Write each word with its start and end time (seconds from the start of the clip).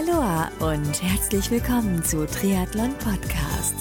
Aloha 0.00 0.50
und 0.60 1.02
herzlich 1.02 1.50
willkommen 1.50 2.02
zu 2.02 2.26
Triathlon 2.26 2.94
Podcast. 2.94 3.74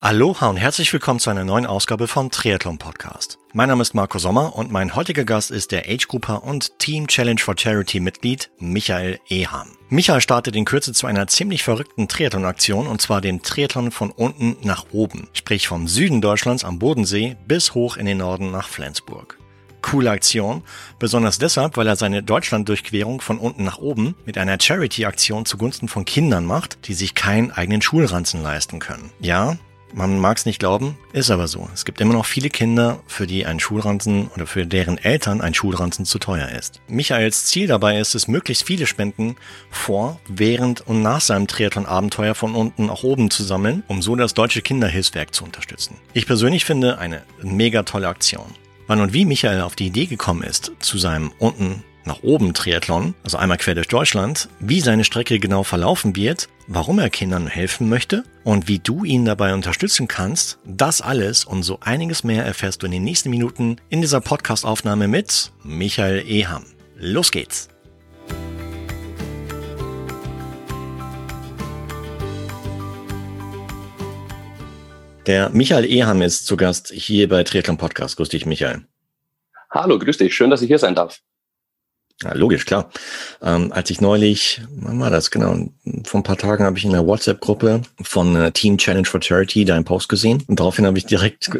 Aloha 0.00 0.48
und 0.48 0.58
herzlich 0.58 0.92
willkommen 0.92 1.18
zu 1.18 1.30
einer 1.30 1.44
neuen 1.44 1.64
Ausgabe 1.64 2.06
vom 2.06 2.30
Triathlon 2.30 2.76
Podcast. 2.76 3.38
Mein 3.54 3.70
Name 3.70 3.80
ist 3.80 3.94
Marco 3.94 4.18
Sommer 4.18 4.56
und 4.56 4.70
mein 4.70 4.94
heutiger 4.94 5.24
Gast 5.24 5.50
ist 5.50 5.72
der 5.72 5.88
Age 5.88 6.06
Grouper 6.06 6.44
und 6.44 6.78
Team 6.78 7.06
Challenge 7.06 7.40
for 7.40 7.54
Charity 7.56 8.00
Mitglied 8.00 8.50
Michael 8.58 9.18
Eham. 9.30 9.68
Michael 9.88 10.20
startet 10.20 10.54
in 10.54 10.66
Kürze 10.66 10.92
zu 10.92 11.06
einer 11.06 11.28
ziemlich 11.28 11.62
verrückten 11.62 12.08
Triathlon-Aktion 12.08 12.86
und 12.86 13.00
zwar 13.00 13.22
dem 13.22 13.42
Triathlon 13.42 13.90
von 13.90 14.10
unten 14.10 14.58
nach 14.62 14.84
oben, 14.92 15.28
sprich 15.32 15.66
vom 15.66 15.88
Süden 15.88 16.20
Deutschlands 16.20 16.62
am 16.62 16.78
Bodensee 16.78 17.38
bis 17.46 17.72
hoch 17.72 17.96
in 17.96 18.04
den 18.04 18.18
Norden 18.18 18.50
nach 18.50 18.68
Flensburg. 18.68 19.38
Coole 19.86 20.10
Aktion, 20.10 20.64
besonders 20.98 21.38
deshalb, 21.38 21.76
weil 21.76 21.86
er 21.86 21.94
seine 21.94 22.20
Deutschland-Durchquerung 22.20 23.20
von 23.20 23.38
unten 23.38 23.62
nach 23.62 23.78
oben 23.78 24.16
mit 24.24 24.36
einer 24.36 24.58
Charity-Aktion 24.60 25.46
zugunsten 25.46 25.86
von 25.86 26.04
Kindern 26.04 26.44
macht, 26.44 26.88
die 26.88 26.94
sich 26.94 27.14
keinen 27.14 27.52
eigenen 27.52 27.82
Schulranzen 27.82 28.42
leisten 28.42 28.80
können. 28.80 29.12
Ja, 29.20 29.56
man 29.94 30.18
mag 30.18 30.38
es 30.38 30.44
nicht 30.44 30.58
glauben, 30.58 30.98
ist 31.12 31.30
aber 31.30 31.46
so. 31.46 31.70
Es 31.72 31.84
gibt 31.84 32.00
immer 32.00 32.14
noch 32.14 32.26
viele 32.26 32.50
Kinder, 32.50 32.98
für 33.06 33.28
die 33.28 33.46
ein 33.46 33.60
Schulranzen 33.60 34.26
oder 34.34 34.48
für 34.48 34.66
deren 34.66 34.98
Eltern 34.98 35.40
ein 35.40 35.54
Schulranzen 35.54 36.04
zu 36.04 36.18
teuer 36.18 36.48
ist. 36.48 36.80
Michaels 36.88 37.44
Ziel 37.44 37.68
dabei 37.68 38.00
ist 38.00 38.16
es, 38.16 38.26
möglichst 38.26 38.66
viele 38.66 38.86
Spenden 38.86 39.36
vor, 39.70 40.18
während 40.26 40.80
und 40.80 41.00
nach 41.00 41.20
seinem 41.20 41.46
Triathlon-Abenteuer 41.46 42.34
von 42.34 42.56
unten 42.56 42.86
nach 42.86 43.04
oben 43.04 43.30
zu 43.30 43.44
sammeln, 43.44 43.84
um 43.86 44.02
so 44.02 44.16
das 44.16 44.34
Deutsche 44.34 44.62
Kinderhilfswerk 44.62 45.32
zu 45.32 45.44
unterstützen. 45.44 45.96
Ich 46.12 46.26
persönlich 46.26 46.64
finde 46.64 46.98
eine 46.98 47.22
mega 47.40 47.84
tolle 47.84 48.08
Aktion. 48.08 48.46
Wann 48.86 49.00
und 49.00 49.12
wie 49.12 49.24
Michael 49.24 49.62
auf 49.62 49.76
die 49.76 49.86
Idee 49.86 50.06
gekommen 50.06 50.42
ist, 50.42 50.72
zu 50.78 50.98
seinem 50.98 51.32
unten 51.38 51.82
nach 52.04 52.22
oben 52.22 52.54
Triathlon, 52.54 53.14
also 53.24 53.36
einmal 53.36 53.58
quer 53.58 53.74
durch 53.74 53.88
Deutschland, 53.88 54.48
wie 54.60 54.80
seine 54.80 55.02
Strecke 55.02 55.40
genau 55.40 55.64
verlaufen 55.64 56.14
wird, 56.14 56.48
warum 56.68 57.00
er 57.00 57.10
Kindern 57.10 57.48
helfen 57.48 57.88
möchte 57.88 58.22
und 58.44 58.68
wie 58.68 58.78
du 58.78 59.04
ihn 59.04 59.24
dabei 59.24 59.54
unterstützen 59.54 60.06
kannst, 60.06 60.58
das 60.64 61.00
alles 61.00 61.44
und 61.44 61.64
so 61.64 61.78
einiges 61.80 62.22
mehr 62.22 62.44
erfährst 62.44 62.82
du 62.82 62.86
in 62.86 62.92
den 62.92 63.04
nächsten 63.04 63.30
Minuten 63.30 63.76
in 63.88 64.02
dieser 64.02 64.20
Podcast-Aufnahme 64.20 65.08
mit 65.08 65.50
Michael 65.64 66.24
Eham. 66.28 66.64
Los 66.96 67.32
geht's! 67.32 67.68
Der 75.26 75.50
Michael 75.50 75.84
Eham 75.86 76.22
ist 76.22 76.46
zu 76.46 76.56
Gast 76.56 76.92
hier 76.92 77.28
bei 77.28 77.42
Triathlon 77.42 77.76
Podcast. 77.76 78.16
Grüß 78.16 78.28
dich, 78.28 78.46
Michael. 78.46 78.86
Hallo, 79.70 79.98
grüß 79.98 80.18
dich. 80.18 80.36
Schön, 80.36 80.50
dass 80.50 80.62
ich 80.62 80.68
hier 80.68 80.78
sein 80.78 80.94
darf. 80.94 81.20
Ja, 82.22 82.32
logisch, 82.32 82.64
klar. 82.64 82.88
Ähm, 83.42 83.72
als 83.72 83.90
ich 83.90 84.00
neulich, 84.00 84.62
wann 84.70 84.98
war 84.98 85.10
das 85.10 85.30
genau? 85.30 85.68
Vor 86.04 86.20
ein 86.20 86.22
paar 86.22 86.38
Tagen 86.38 86.64
habe 86.64 86.78
ich 86.78 86.84
in 86.86 86.92
der 86.92 87.06
WhatsApp-Gruppe 87.06 87.82
von 88.00 88.52
Team 88.54 88.78
Challenge 88.78 89.06
for 89.06 89.20
Charity 89.20 89.66
deinen 89.66 89.84
Post 89.84 90.08
gesehen 90.08 90.42
und 90.46 90.58
daraufhin 90.58 90.86
habe 90.86 90.96
ich 90.96 91.04
direkt 91.04 91.50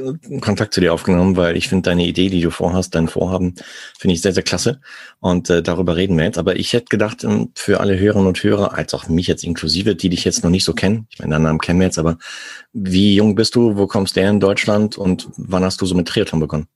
Kontakt 0.41 0.73
zu 0.73 0.81
dir 0.81 0.95
aufgenommen, 0.95 1.37
weil 1.37 1.59
ich 1.59 1.69
finde 1.69 1.91
deine 1.91 2.07
Idee, 2.07 2.31
die 2.31 2.41
du 2.41 2.51
vorhast, 2.51 2.95
dein 2.95 3.09
Vorhaben, 3.09 3.55
finde 3.99 4.15
ich 4.15 4.23
sehr, 4.23 4.33
sehr 4.33 4.43
klasse 4.43 4.81
und 5.21 5.51
äh, 5.51 5.63
darüber 5.63 5.95
reden 5.95 6.17
wir 6.17 6.25
jetzt. 6.25 6.39
Aber 6.39 6.57
ich 6.57 6.73
hätte 6.73 6.87
gedacht, 6.87 7.23
ähm, 7.23 7.53
für 7.55 7.81
alle 7.81 7.99
Hörerinnen 7.99 8.29
und 8.29 8.43
Hörer, 8.43 8.73
als 8.73 8.95
auch 8.95 9.09
mich 9.09 9.27
jetzt 9.27 9.45
inklusive, 9.45 9.95
die 9.95 10.09
dich 10.09 10.25
jetzt 10.25 10.43
noch 10.43 10.51
nicht 10.51 10.65
so 10.65 10.73
kennen, 10.73 11.07
ich 11.11 11.19
meine, 11.19 11.35
deinen 11.35 11.43
Namen 11.43 11.59
kennen 11.59 11.81
wir 11.81 11.87
jetzt, 11.87 11.99
aber 11.99 12.17
wie 12.73 13.15
jung 13.15 13.35
bist 13.35 13.57
du, 13.57 13.77
wo 13.77 13.87
kommst 13.87 14.17
du 14.17 14.23
her 14.23 14.31
in 14.31 14.41
Deutschland 14.41 14.97
und 14.97 15.29
wann 15.37 15.65
hast 15.65 15.83
du 15.83 15.87
so 15.87 15.95
mit 15.95 16.09
Triathlon 16.09 16.41
begonnen? 16.41 16.67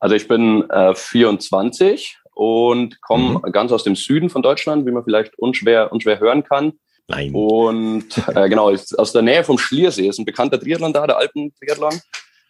Also 0.00 0.16
ich 0.16 0.26
bin 0.26 0.68
äh, 0.70 0.94
24 0.94 2.18
und 2.38 3.00
komme 3.00 3.40
mhm. 3.44 3.52
ganz 3.52 3.72
aus 3.72 3.82
dem 3.82 3.96
Süden 3.96 4.30
von 4.30 4.42
Deutschland, 4.42 4.86
wie 4.86 4.92
man 4.92 5.02
vielleicht 5.02 5.36
unschwer, 5.40 5.90
unschwer 5.90 6.20
hören 6.20 6.44
kann. 6.44 6.74
Nein. 7.08 7.34
Und 7.34 8.06
äh, 8.28 8.48
genau, 8.48 8.70
aus 8.70 9.12
der 9.12 9.22
Nähe 9.22 9.42
vom 9.42 9.58
Schliersee 9.58 10.06
ist 10.06 10.20
ein 10.20 10.24
bekannter 10.24 10.60
Triathlon 10.60 10.92
da, 10.92 11.04
der 11.04 11.18
Alpen-Triathlon. 11.18 12.00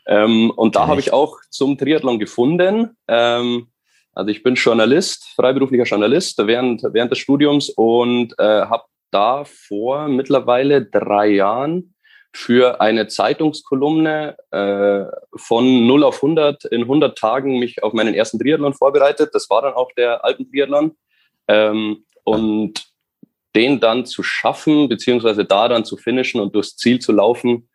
Ähm, 0.06 0.50
und 0.50 0.76
da 0.76 0.88
habe 0.88 1.00
ich 1.00 1.14
auch 1.14 1.38
zum 1.48 1.78
Triathlon 1.78 2.18
gefunden. 2.18 2.98
Ähm, 3.08 3.68
also 4.12 4.30
ich 4.30 4.42
bin 4.42 4.56
Journalist, 4.56 5.26
freiberuflicher 5.34 5.84
Journalist 5.84 6.36
während, 6.46 6.82
während 6.92 7.10
des 7.10 7.20
Studiums 7.20 7.70
und 7.70 8.38
äh, 8.38 8.42
habe 8.42 8.82
da 9.10 9.44
vor 9.46 10.06
mittlerweile 10.08 10.84
drei 10.84 11.28
Jahren 11.28 11.94
für 12.32 12.80
eine 12.80 13.08
Zeitungskolumne 13.08 14.36
äh, 14.50 15.04
von 15.36 15.86
0 15.86 16.04
auf 16.04 16.16
100 16.16 16.66
in 16.66 16.82
100 16.82 17.16
Tagen 17.16 17.58
mich 17.58 17.82
auf 17.82 17.92
meinen 17.92 18.14
ersten 18.14 18.38
Triathlon 18.38 18.74
vorbereitet. 18.74 19.30
Das 19.32 19.48
war 19.50 19.62
dann 19.62 19.74
auch 19.74 19.90
der 19.96 20.24
Alpentriathlon. 20.24 20.96
Ähm, 21.48 22.04
und 22.24 22.88
den 23.56 23.80
dann 23.80 24.04
zu 24.04 24.22
schaffen, 24.22 24.88
beziehungsweise 24.88 25.44
da 25.44 25.68
dann 25.68 25.84
zu 25.84 25.96
finishen 25.96 26.40
und 26.40 26.54
durchs 26.54 26.76
Ziel 26.76 26.98
zu 26.98 27.12
laufen, 27.12 27.68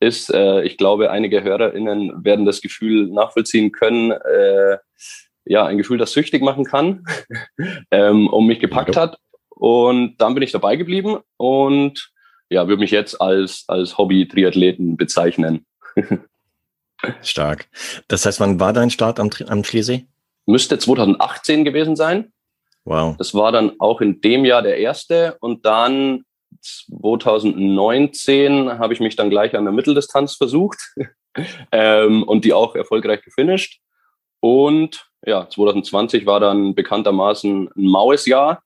ist, 0.00 0.32
äh, 0.32 0.62
ich 0.62 0.76
glaube, 0.76 1.10
einige 1.10 1.42
HörerInnen 1.42 2.24
werden 2.24 2.44
das 2.44 2.60
Gefühl 2.60 3.08
nachvollziehen 3.08 3.72
können, 3.72 4.10
äh, 4.10 4.78
ja, 5.46 5.66
ein 5.66 5.78
Gefühl, 5.78 5.98
das 5.98 6.12
süchtig 6.12 6.42
machen 6.42 6.64
kann, 6.64 7.04
ähm, 7.90 8.28
um 8.28 8.46
mich 8.46 8.60
gepackt 8.60 8.96
hat. 8.96 9.18
Und 9.48 10.16
dann 10.18 10.34
bin 10.34 10.42
ich 10.42 10.52
dabei 10.52 10.76
geblieben 10.76 11.18
und 11.36 12.12
ja, 12.54 12.68
würde 12.68 12.80
mich 12.80 12.92
jetzt 12.92 13.20
als, 13.20 13.64
als 13.66 13.98
Hobby-Triathleten 13.98 14.96
bezeichnen. 14.96 15.66
Stark. 17.22 17.66
Das 18.06 18.24
heißt, 18.24 18.38
wann 18.38 18.60
war 18.60 18.72
dein 18.72 18.90
Start 18.90 19.18
am, 19.18 19.30
am 19.48 19.64
Schliersee? 19.64 20.06
Müsste 20.46 20.78
2018 20.78 21.64
gewesen 21.64 21.96
sein. 21.96 22.32
Wow. 22.84 23.16
Das 23.16 23.34
war 23.34 23.50
dann 23.50 23.72
auch 23.80 24.00
in 24.00 24.20
dem 24.20 24.44
Jahr 24.44 24.62
der 24.62 24.78
erste 24.78 25.36
und 25.40 25.66
dann 25.66 26.22
2019 26.60 28.78
habe 28.78 28.94
ich 28.94 29.00
mich 29.00 29.16
dann 29.16 29.30
gleich 29.30 29.56
an 29.56 29.64
der 29.64 29.72
Mitteldistanz 29.72 30.36
versucht 30.36 30.78
ähm, 31.72 32.22
und 32.22 32.44
die 32.44 32.52
auch 32.52 32.76
erfolgreich 32.76 33.22
gefinisht. 33.22 33.80
Und 34.38 35.08
ja, 35.26 35.48
2020 35.48 36.24
war 36.24 36.38
dann 36.38 36.76
bekanntermaßen 36.76 37.70
ein 37.74 37.86
maues 37.86 38.26
Jahr. 38.26 38.62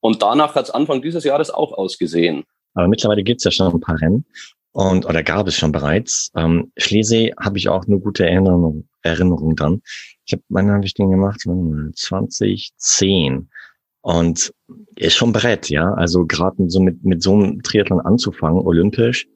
Und 0.00 0.22
danach 0.22 0.54
hat 0.54 0.64
es 0.64 0.70
Anfang 0.70 1.02
dieses 1.02 1.24
Jahres 1.24 1.50
auch 1.50 1.72
ausgesehen. 1.72 2.46
Aber 2.78 2.88
mittlerweile 2.88 3.24
gibt 3.24 3.40
es 3.40 3.44
ja 3.44 3.50
schon 3.50 3.72
ein 3.72 3.80
paar 3.80 4.00
Rennen 4.00 4.24
und 4.70 5.04
oder 5.04 5.24
gab 5.24 5.48
es 5.48 5.56
schon 5.56 5.72
bereits. 5.72 6.30
Ähm, 6.36 6.70
Schlesee 6.76 7.32
habe 7.40 7.58
ich 7.58 7.68
auch 7.68 7.84
eine 7.86 7.98
gute 7.98 8.24
Erinnerung, 8.24 8.86
Erinnerung 9.02 9.56
dran. 9.56 9.82
Ich 10.24 10.34
habe, 10.34 10.44
wann 10.48 10.70
habe 10.70 10.84
ich 10.84 10.94
den 10.94 11.10
gemacht? 11.10 11.40
2010. 11.40 13.48
Und 14.02 14.52
ist 14.94 15.16
schon 15.16 15.32
Brett, 15.32 15.70
ja. 15.70 15.92
Also 15.94 16.24
gerade 16.24 16.68
so 16.68 16.78
mit, 16.78 17.04
mit 17.04 17.20
so 17.22 17.34
einem 17.34 17.62
Triathlon 17.62 18.00
anzufangen, 18.00 18.64
olympisch, 18.64 19.26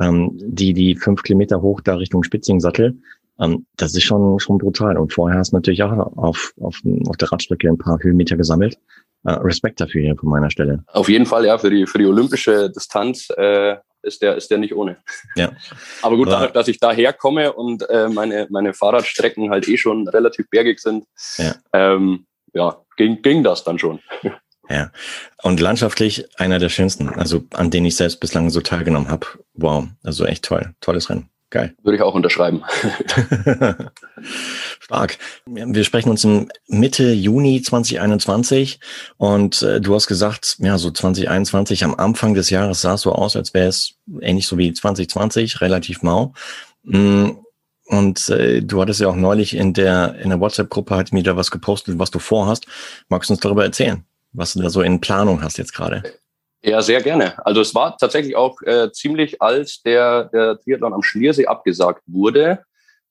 ähm, 0.00 0.30
die, 0.34 0.72
die 0.72 0.96
fünf 0.96 1.22
Kilometer 1.22 1.60
hoch 1.60 1.82
da 1.82 1.96
Richtung 1.96 2.22
Spitzingsattel, 2.22 2.98
ähm, 3.38 3.66
das 3.76 3.94
ist 3.94 4.04
schon, 4.04 4.38
schon 4.38 4.56
brutal. 4.56 4.96
Und 4.96 5.12
vorher 5.12 5.38
hast 5.38 5.52
du 5.52 5.56
natürlich 5.56 5.82
auch 5.82 5.92
auf, 6.16 6.54
auf, 6.58 6.80
auf 7.06 7.16
der 7.18 7.30
Radstrecke 7.30 7.68
ein 7.68 7.76
paar 7.76 7.98
Höhenmeter 8.00 8.38
gesammelt. 8.38 8.78
Äh, 9.26 9.32
Respekt 9.40 9.80
dafür 9.80 10.02
hier 10.02 10.16
von 10.16 10.28
meiner 10.28 10.50
Stelle. 10.50 10.84
Auf 10.86 11.08
jeden 11.08 11.26
Fall, 11.26 11.44
ja, 11.46 11.58
für 11.58 11.68
die, 11.68 11.84
für 11.86 11.98
die 11.98 12.06
olympische 12.06 12.70
Distanz 12.70 13.28
äh, 13.36 13.76
ist, 14.02 14.22
der, 14.22 14.36
ist 14.36 14.52
der 14.52 14.58
nicht 14.58 14.72
ohne. 14.72 14.98
Ja. 15.34 15.50
Aber 16.02 16.16
gut, 16.16 16.28
dadurch, 16.28 16.52
dass 16.52 16.68
ich 16.68 16.78
daher 16.78 17.12
komme 17.12 17.52
und 17.52 17.88
äh, 17.90 18.08
meine, 18.08 18.46
meine 18.50 18.72
Fahrradstrecken 18.72 19.50
halt 19.50 19.66
eh 19.66 19.76
schon 19.76 20.06
relativ 20.06 20.48
bergig 20.48 20.78
sind, 20.78 21.06
ja, 21.38 21.56
ähm, 21.72 22.26
ja 22.54 22.80
ging, 22.96 23.20
ging 23.20 23.42
das 23.42 23.64
dann 23.64 23.78
schon. 23.78 24.00
Ja, 24.68 24.90
und 25.44 25.60
landschaftlich 25.60 26.26
einer 26.40 26.58
der 26.58 26.70
schönsten, 26.70 27.08
also 27.08 27.44
an 27.54 27.70
denen 27.70 27.86
ich 27.86 27.94
selbst 27.94 28.18
bislang 28.18 28.50
so 28.50 28.60
teilgenommen 28.60 29.08
habe. 29.08 29.24
Wow, 29.54 29.86
also 30.02 30.24
echt 30.24 30.44
toll, 30.44 30.74
tolles 30.80 31.08
Rennen. 31.08 31.30
Geil. 31.50 31.76
Würde 31.82 31.96
ich 31.96 32.02
auch 32.02 32.14
unterschreiben. 32.14 32.64
Stark. 34.80 35.18
Wir 35.46 35.84
sprechen 35.84 36.10
uns 36.10 36.24
im 36.24 36.48
Mitte 36.66 37.12
Juni 37.12 37.62
2021 37.62 38.80
und 39.16 39.62
äh, 39.62 39.80
du 39.80 39.94
hast 39.94 40.08
gesagt, 40.08 40.56
ja, 40.58 40.76
so 40.76 40.90
2021 40.90 41.84
am 41.84 41.94
Anfang 41.94 42.34
des 42.34 42.50
Jahres 42.50 42.80
sah 42.80 42.94
es 42.94 43.02
so 43.02 43.12
aus, 43.12 43.36
als 43.36 43.54
wäre 43.54 43.68
es 43.68 43.94
ähnlich 44.20 44.48
so 44.48 44.58
wie 44.58 44.72
2020, 44.72 45.60
relativ 45.60 46.02
mau. 46.02 46.34
Mm, 46.82 47.30
und 47.86 48.28
äh, 48.28 48.62
du 48.62 48.80
hattest 48.80 49.00
ja 49.00 49.06
auch 49.06 49.14
neulich 49.16 49.54
in 49.54 49.72
der, 49.72 50.16
in 50.16 50.30
der 50.30 50.40
WhatsApp-Gruppe 50.40 50.96
halt 50.96 51.12
mir 51.12 51.22
da 51.22 51.36
was 51.36 51.52
gepostet, 51.52 52.00
was 52.00 52.10
du 52.10 52.18
vorhast. 52.18 52.66
Magst 53.08 53.30
du 53.30 53.34
uns 53.34 53.40
darüber 53.40 53.64
erzählen, 53.64 54.04
was 54.32 54.54
du 54.54 54.62
da 54.62 54.70
so 54.70 54.82
in 54.82 55.00
Planung 55.00 55.42
hast 55.42 55.58
jetzt 55.58 55.74
gerade? 55.74 56.02
Ja, 56.66 56.82
sehr 56.82 57.00
gerne. 57.00 57.34
Also 57.46 57.60
es 57.60 57.76
war 57.76 57.96
tatsächlich 57.96 58.34
auch 58.34 58.60
äh, 58.62 58.90
ziemlich, 58.90 59.40
als 59.40 59.82
der, 59.82 60.24
der 60.24 60.58
Triathlon 60.58 60.94
am 60.94 61.02
Schliersee 61.02 61.46
abgesagt 61.46 62.02
wurde. 62.06 62.64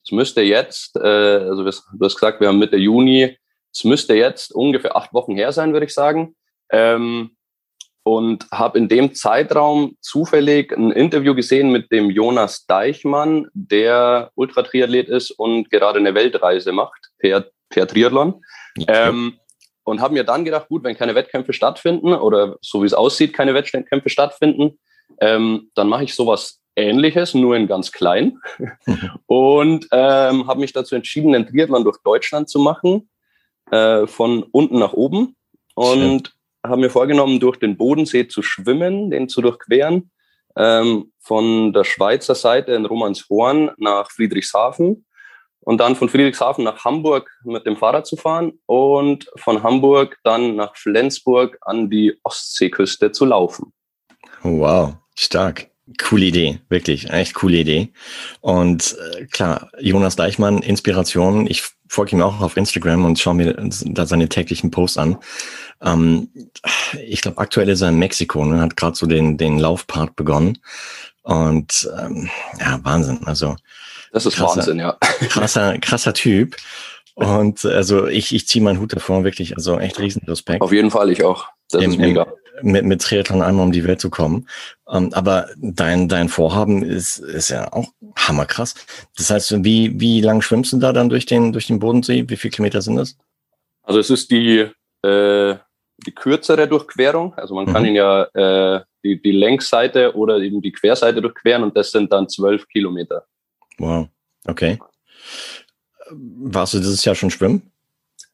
Es 0.03 0.11
müsste 0.11 0.41
jetzt, 0.41 0.97
äh, 0.97 0.99
also 0.99 1.63
du 1.63 1.69
hast 2.05 2.15
gesagt, 2.15 2.41
wir 2.41 2.49
haben 2.49 2.59
Mitte 2.59 2.75
Juni, 2.75 3.37
es 3.73 3.85
müsste 3.85 4.13
jetzt 4.13 4.53
ungefähr 4.53 4.97
acht 4.97 5.13
Wochen 5.13 5.35
her 5.35 5.53
sein, 5.53 5.71
würde 5.71 5.85
ich 5.85 5.93
sagen. 5.93 6.35
Ähm, 6.69 7.31
und 8.03 8.45
habe 8.51 8.77
in 8.77 8.89
dem 8.89 9.15
Zeitraum 9.15 9.95
zufällig 10.01 10.73
ein 10.73 10.91
Interview 10.91 11.33
gesehen 11.33 11.71
mit 11.71 11.91
dem 11.93 12.09
Jonas 12.09 12.65
Deichmann, 12.67 13.47
der 13.53 14.31
Ultratriathlet 14.35 15.07
ist 15.07 15.31
und 15.31 15.69
gerade 15.69 15.99
eine 15.99 16.13
Weltreise 16.13 16.73
macht 16.73 17.09
per, 17.19 17.45
per 17.69 17.87
Triathlon. 17.87 18.43
Okay. 18.77 18.85
Ähm, 18.89 19.39
und 19.85 20.01
habe 20.01 20.13
mir 20.13 20.23
dann 20.23 20.43
gedacht, 20.43 20.67
gut, 20.67 20.83
wenn 20.83 20.97
keine 20.97 21.15
Wettkämpfe 21.15 21.53
stattfinden 21.53 22.13
oder 22.13 22.57
so 22.61 22.81
wie 22.81 22.87
es 22.87 22.93
aussieht, 22.93 23.33
keine 23.33 23.53
Wettkämpfe 23.53 24.09
stattfinden, 24.09 24.79
ähm, 25.21 25.71
dann 25.75 25.87
mache 25.87 26.03
ich 26.03 26.15
sowas 26.15 26.59
Ähnliches, 26.75 27.33
nur 27.33 27.55
in 27.55 27.67
ganz 27.67 27.91
klein. 27.91 28.39
und 29.27 29.87
ähm, 29.91 30.47
habe 30.47 30.59
mich 30.59 30.73
dazu 30.73 30.95
entschieden, 30.95 31.33
einen 31.33 31.47
Triathlon 31.47 31.83
durch 31.83 31.97
Deutschland 32.03 32.49
zu 32.49 32.59
machen, 32.59 33.09
äh, 33.71 34.07
von 34.07 34.43
unten 34.43 34.79
nach 34.79 34.93
oben. 34.93 35.35
Und 35.75 36.33
habe 36.65 36.81
mir 36.81 36.89
vorgenommen, 36.89 37.39
durch 37.39 37.57
den 37.57 37.77
Bodensee 37.77 38.27
zu 38.27 38.41
schwimmen, 38.41 39.11
den 39.11 39.29
zu 39.29 39.41
durchqueren, 39.41 40.11
ähm, 40.57 41.11
von 41.19 41.73
der 41.73 41.83
Schweizer 41.83 42.35
Seite 42.35 42.71
in 42.73 42.85
Romanshorn 42.85 43.71
nach 43.77 44.09
Friedrichshafen 44.09 45.04
und 45.65 45.79
dann 45.79 45.95
von 45.95 46.07
Friedrichshafen 46.07 46.63
nach 46.63 46.85
Hamburg 46.85 47.29
mit 47.43 47.65
dem 47.65 47.75
Fahrrad 47.75 48.07
zu 48.07 48.15
fahren 48.15 48.53
und 48.67 49.29
von 49.35 49.63
Hamburg 49.63 50.17
dann 50.23 50.55
nach 50.55 50.77
Flensburg 50.77 51.57
an 51.61 51.89
die 51.89 52.17
Ostseeküste 52.23 53.11
zu 53.11 53.25
laufen. 53.25 53.73
Wow, 54.43 54.93
stark. 55.15 55.69
Coole 56.01 56.25
Idee, 56.25 56.59
wirklich, 56.69 57.11
echt 57.11 57.35
coole 57.35 57.57
Idee. 57.57 57.89
Und 58.41 58.95
äh, 59.13 59.25
klar, 59.25 59.69
Jonas 59.79 60.15
Deichmann, 60.15 60.59
Inspiration. 60.59 61.45
Ich 61.45 61.63
folge 61.87 62.15
ihm 62.15 62.23
auch 62.23 62.41
auf 62.41 62.57
Instagram 62.57 63.05
und 63.05 63.19
schaue 63.19 63.35
mir 63.35 63.53
da 63.85 64.05
seine 64.07 64.27
täglichen 64.27 64.71
Posts 64.71 64.97
an. 64.97 65.17
Ähm, 65.81 66.29
ich 67.05 67.21
glaube, 67.21 67.37
aktuell 67.37 67.69
ist 67.69 67.81
er 67.81 67.89
in 67.89 67.99
Mexiko, 67.99 68.45
ne, 68.45 68.61
hat 68.61 68.77
gerade 68.77 68.95
so 68.95 69.05
den, 69.05 69.37
den 69.37 69.59
Laufpart 69.59 70.15
begonnen. 70.15 70.57
Und 71.21 71.87
ähm, 71.99 72.29
ja, 72.59 72.79
Wahnsinn. 72.83 73.19
Also 73.25 73.55
das 74.15 74.25
ist 74.25 74.37
krasser, 74.37 74.57
Wahnsinn, 74.57 74.79
ja. 74.79 74.93
Krasser, 75.29 75.77
krasser 75.79 76.13
Typ. 76.13 76.55
Und 77.15 77.65
also 77.65 78.07
ich, 78.07 78.33
ich 78.33 78.47
ziehe 78.47 78.63
meinen 78.63 78.79
Hut 78.79 78.93
davor, 78.93 79.23
wirklich, 79.23 79.55
also 79.55 79.77
echt 79.77 79.99
riesen 79.99 80.23
Respekt. 80.25 80.61
Auf 80.61 80.71
jeden 80.71 80.89
Fall, 80.89 81.11
ich 81.11 81.23
auch. 81.23 81.47
Das 81.69 81.83
Im, 81.83 81.91
ist 81.91 81.97
mega 81.97 82.27
mit, 82.61 82.85
mit 82.85 83.01
Triathlon 83.01 83.41
einmal 83.41 83.65
um 83.65 83.73
die 83.73 83.83
Welt 83.83 83.99
zu 83.99 84.09
kommen. 84.09 84.47
Ähm, 84.89 85.11
aber 85.13 85.49
dein, 85.57 86.07
dein 86.07 86.29
Vorhaben 86.29 86.81
ist, 86.81 87.17
ist 87.17 87.49
ja 87.49 87.73
auch 87.73 87.87
hammerkrass. 88.15 88.75
Das 89.17 89.29
heißt, 89.29 89.63
wie, 89.65 89.99
wie 89.99 90.21
lang 90.21 90.41
schwimmst 90.41 90.73
du 90.73 90.77
da 90.77 90.93
dann 90.93 91.09
durch 91.09 91.25
den, 91.25 91.51
durch 91.51 91.67
den 91.67 91.79
Bodensee? 91.79 92.23
Wie 92.27 92.37
viele 92.37 92.51
Kilometer 92.51 92.81
sind 92.81 92.95
das? 92.95 93.17
Also 93.83 93.99
es 93.99 94.09
ist 94.09 94.31
die, 94.31 94.69
äh, 95.01 95.55
die 96.05 96.15
kürzere 96.15 96.67
Durchquerung. 96.69 97.33
Also 97.35 97.55
man 97.55 97.65
mhm. 97.65 97.73
kann 97.73 97.85
ihn 97.85 97.95
ja 97.95 98.23
äh, 98.33 98.81
die, 99.03 99.21
die 99.21 99.31
Längsseite 99.31 100.15
oder 100.15 100.37
eben 100.37 100.61
die 100.61 100.71
Querseite 100.71 101.21
durchqueren 101.21 101.63
und 101.63 101.75
das 101.75 101.91
sind 101.91 102.11
dann 102.11 102.29
zwölf 102.29 102.67
Kilometer. 102.67 103.25
Wow, 103.77 104.07
okay. 104.47 104.79
Warst 106.09 106.73
du 106.73 106.77
dieses 106.77 107.03
Jahr 107.05 107.15
schon 107.15 107.31
schwimmen? 107.31 107.71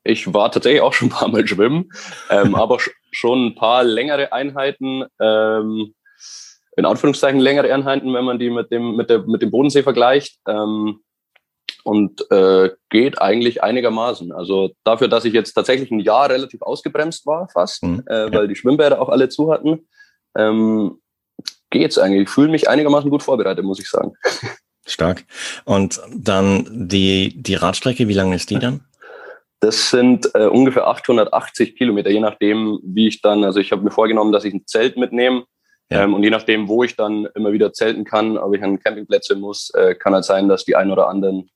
Ich 0.04 0.34
war 0.34 0.52
tatsächlich 0.52 0.82
auch 0.82 0.94
schon 0.94 1.10
ein 1.10 1.12
paar 1.12 1.28
Mal 1.28 1.48
schwimmen, 1.48 1.90
ähm, 2.30 2.56
aber 2.56 2.80
schon 3.12 3.48
ein 3.48 3.56
paar 3.56 3.84
längere 3.84 4.34
Einheiten, 4.34 5.06
ähm, 5.20 5.94
in 6.76 6.86
Anführungszeichen 6.86 7.40
längere 7.40 7.74
Einheiten, 7.74 8.14
wenn 8.14 8.26
man 8.26 8.40
die 8.40 8.50
mit 8.50 8.72
dem, 8.72 8.96
mit 8.96 9.10
der, 9.10 9.20
mit 9.20 9.42
dem 9.42 9.52
Bodensee 9.52 9.84
vergleicht. 9.84 10.40
Ähm, 10.48 11.02
und 11.84 12.30
äh, 12.32 12.70
geht 12.90 13.22
eigentlich 13.22 13.64
einigermaßen. 13.64 14.32
Also 14.32 14.72
dafür, 14.84 15.08
dass 15.08 15.26
ich 15.26 15.34
jetzt 15.34 15.54
tatsächlich 15.54 15.92
ein 15.92 16.00
Jahr 16.00 16.30
relativ 16.30 16.62
ausgebremst 16.62 17.26
war, 17.26 17.50
fast, 17.50 17.84
mhm. 17.84 18.04
äh, 18.08 18.32
weil 18.32 18.48
die 18.48 18.56
Schwimmbäder 18.56 19.02
auch 19.02 19.10
alle 19.10 19.30
zu 19.30 19.52
hatten, 19.52 19.88
ähm, 20.36 21.02
geht's 21.70 21.98
eigentlich. 21.98 22.24
Ich 22.24 22.30
fühle 22.30 22.50
mich 22.50 22.70
einigermaßen 22.70 23.10
gut 23.10 23.24
vorbereitet, 23.24 23.66
muss 23.66 23.80
ich 23.80 23.90
sagen. 23.90 24.14
Stark. 24.86 25.25
Und 25.66 26.01
dann 26.13 26.88
die, 26.88 27.42
die 27.42 27.56
Radstrecke, 27.56 28.07
wie 28.07 28.13
lange 28.13 28.36
ist 28.36 28.50
die 28.50 28.60
dann? 28.60 28.81
Das 29.60 29.92
sind 29.92 30.31
äh, 30.33 30.48
ungefähr 30.48 30.88
880 30.88 31.75
Kilometer, 31.75 32.10
je 32.10 32.19
nachdem, 32.19 32.80
wie 32.83 33.07
ich 33.07 33.22
dann, 33.22 33.44
also 33.44 33.60
ich 33.60 33.72
habe 33.72 33.83
mir 33.83 33.92
vorgenommen, 33.92 34.31
dass 34.31 34.44
ich 34.44 34.54
ein 34.54 34.66
Zelt 34.66 34.98
mitnehme. 34.98 35.44
Ja. 35.92 36.04
Ähm, 36.04 36.16
und 36.16 36.24
je 36.24 36.31
nachdem, 36.31 36.68
wo 36.68 36.83
ich 36.83 36.95
dann 36.95 37.28
immer 37.36 37.51
wieder 37.51 37.72
zelten 37.72 38.04
kann, 38.04 38.38
ob 38.38 38.56
ich 38.56 38.63
an 38.63 38.80
Campingplätze 38.80 39.36
muss, 39.36 39.69
äh, 39.75 39.94
kann 39.94 40.16
halt 40.16 40.25
sein, 40.25 40.48
dass 40.48 40.66
die 40.66 40.75
ein 40.75 40.89
oder 40.89 41.10
anderen 41.10 41.51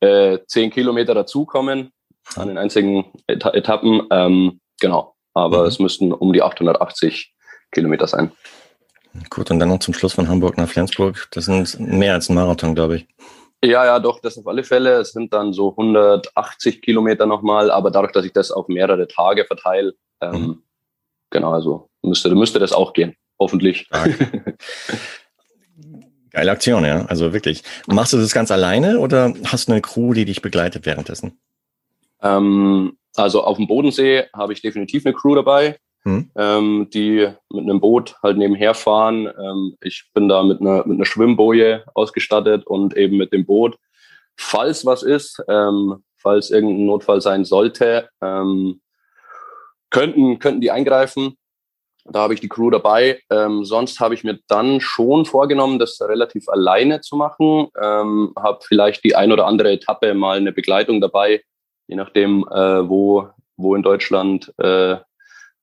äh, 0.00 0.38
10 0.46 0.70
Kilometer 0.70 1.14
dazukommen 1.14 1.92
an 2.34 2.48
den 2.48 2.58
einzigen 2.58 3.04
Eta 3.28 3.50
Etappen. 3.50 4.02
Ähm, 4.10 4.60
genau, 4.80 5.14
aber 5.32 5.62
mhm. 5.62 5.68
es 5.68 5.78
müssten 5.78 6.12
um 6.12 6.32
die 6.32 6.42
880 6.42 7.34
Kilometer 7.70 8.08
sein. 8.08 8.32
Gut, 9.30 9.50
und 9.50 9.58
dann 9.60 9.68
noch 9.68 9.78
zum 9.78 9.94
Schluss 9.94 10.12
von 10.12 10.28
Hamburg 10.28 10.56
nach 10.58 10.68
Flensburg. 10.68 11.28
Das 11.30 11.44
sind 11.44 11.78
mehr 11.78 12.14
als 12.14 12.28
ein 12.28 12.34
Marathon, 12.34 12.74
glaube 12.74 12.96
ich. 12.96 13.06
Ja, 13.64 13.84
ja, 13.84 13.98
doch, 13.98 14.20
das 14.20 14.36
auf 14.36 14.46
alle 14.46 14.64
Fälle. 14.64 15.00
Es 15.00 15.12
sind 15.12 15.32
dann 15.32 15.52
so 15.52 15.70
180 15.70 16.82
Kilometer 16.82 17.24
nochmal, 17.26 17.70
aber 17.70 17.90
dadurch, 17.90 18.12
dass 18.12 18.26
ich 18.26 18.32
das 18.32 18.50
auf 18.50 18.68
mehrere 18.68 19.08
Tage 19.08 19.44
verteile, 19.46 19.94
ähm, 20.20 20.32
mhm. 20.32 20.62
genau, 21.30 21.52
also 21.52 21.88
müsste, 22.02 22.34
müsste 22.34 22.58
das 22.58 22.72
auch 22.72 22.92
gehen, 22.92 23.16
hoffentlich. 23.38 23.88
Geile 26.30 26.50
Aktion, 26.50 26.84
ja, 26.84 27.06
also 27.06 27.32
wirklich. 27.32 27.62
Machst 27.86 28.12
du 28.12 28.18
das 28.18 28.34
ganz 28.34 28.50
alleine 28.50 28.98
oder 28.98 29.32
hast 29.44 29.68
du 29.68 29.72
eine 29.72 29.80
Crew, 29.80 30.12
die 30.14 30.24
dich 30.24 30.42
begleitet 30.42 30.84
währenddessen? 30.84 31.38
Ähm, 32.20 32.98
also 33.14 33.44
auf 33.44 33.56
dem 33.56 33.68
Bodensee 33.68 34.24
habe 34.34 34.52
ich 34.52 34.60
definitiv 34.60 35.06
eine 35.06 35.14
Crew 35.14 35.36
dabei 35.36 35.78
hm. 36.04 36.30
ähm, 36.36 36.88
die 36.92 37.28
mit 37.50 37.64
einem 37.64 37.80
Boot 37.80 38.16
halt 38.22 38.36
nebenher 38.36 38.74
fahren. 38.74 39.26
Ähm, 39.26 39.76
ich 39.82 40.10
bin 40.12 40.28
da 40.28 40.42
mit 40.42 40.60
einer, 40.60 40.86
mit 40.86 40.96
einer 40.96 41.06
Schwimmboje 41.06 41.84
ausgestattet 41.94 42.66
und 42.66 42.96
eben 42.96 43.16
mit 43.16 43.32
dem 43.32 43.46
Boot. 43.46 43.76
Falls 44.36 44.84
was 44.84 45.02
ist, 45.02 45.42
ähm, 45.48 46.04
falls 46.16 46.50
irgendein 46.50 46.86
Notfall 46.86 47.20
sein 47.20 47.44
sollte, 47.44 48.08
ähm, 48.20 48.80
könnten, 49.90 50.38
könnten 50.38 50.60
die 50.60 50.70
eingreifen. 50.70 51.36
Da 52.06 52.20
habe 52.20 52.34
ich 52.34 52.40
die 52.40 52.48
Crew 52.48 52.70
dabei. 52.70 53.20
Ähm, 53.30 53.64
sonst 53.64 53.98
habe 54.00 54.14
ich 54.14 54.24
mir 54.24 54.38
dann 54.48 54.80
schon 54.80 55.24
vorgenommen, 55.24 55.78
das 55.78 55.98
relativ 56.02 56.48
alleine 56.48 57.00
zu 57.00 57.16
machen. 57.16 57.68
Ähm, 57.80 58.34
habe 58.36 58.58
vielleicht 58.62 59.04
die 59.04 59.16
ein 59.16 59.32
oder 59.32 59.46
andere 59.46 59.72
Etappe 59.72 60.12
mal 60.12 60.36
eine 60.36 60.52
Begleitung 60.52 61.00
dabei, 61.00 61.42
je 61.86 61.96
nachdem, 61.96 62.46
äh, 62.50 62.88
wo, 62.88 63.28
wo 63.56 63.74
in 63.74 63.82
Deutschland 63.82 64.52
äh, 64.58 64.96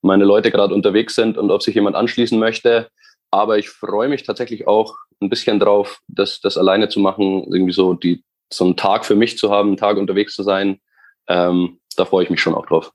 meine 0.02 0.24
Leute 0.24 0.50
gerade 0.50 0.74
unterwegs 0.74 1.14
sind 1.14 1.38
und 1.38 1.50
ob 1.50 1.62
sich 1.62 1.74
jemand 1.74 1.96
anschließen 1.96 2.38
möchte. 2.38 2.88
Aber 3.30 3.58
ich 3.58 3.70
freue 3.70 4.08
mich 4.08 4.24
tatsächlich 4.24 4.66
auch 4.66 4.96
ein 5.20 5.30
bisschen 5.30 5.58
drauf, 5.58 6.00
das, 6.08 6.40
das 6.40 6.58
alleine 6.58 6.88
zu 6.88 7.00
machen, 7.00 7.44
irgendwie 7.50 7.72
so 7.72 7.94
die, 7.94 8.22
so 8.52 8.64
einen 8.64 8.76
Tag 8.76 9.06
für 9.06 9.14
mich 9.14 9.38
zu 9.38 9.50
haben, 9.50 9.68
einen 9.68 9.76
Tag 9.78 9.96
unterwegs 9.96 10.34
zu 10.34 10.42
sein. 10.42 10.78
Ähm, 11.28 11.78
da 11.96 12.04
freue 12.04 12.24
ich 12.24 12.30
mich 12.30 12.40
schon 12.40 12.54
auch 12.54 12.66
drauf. 12.66 12.92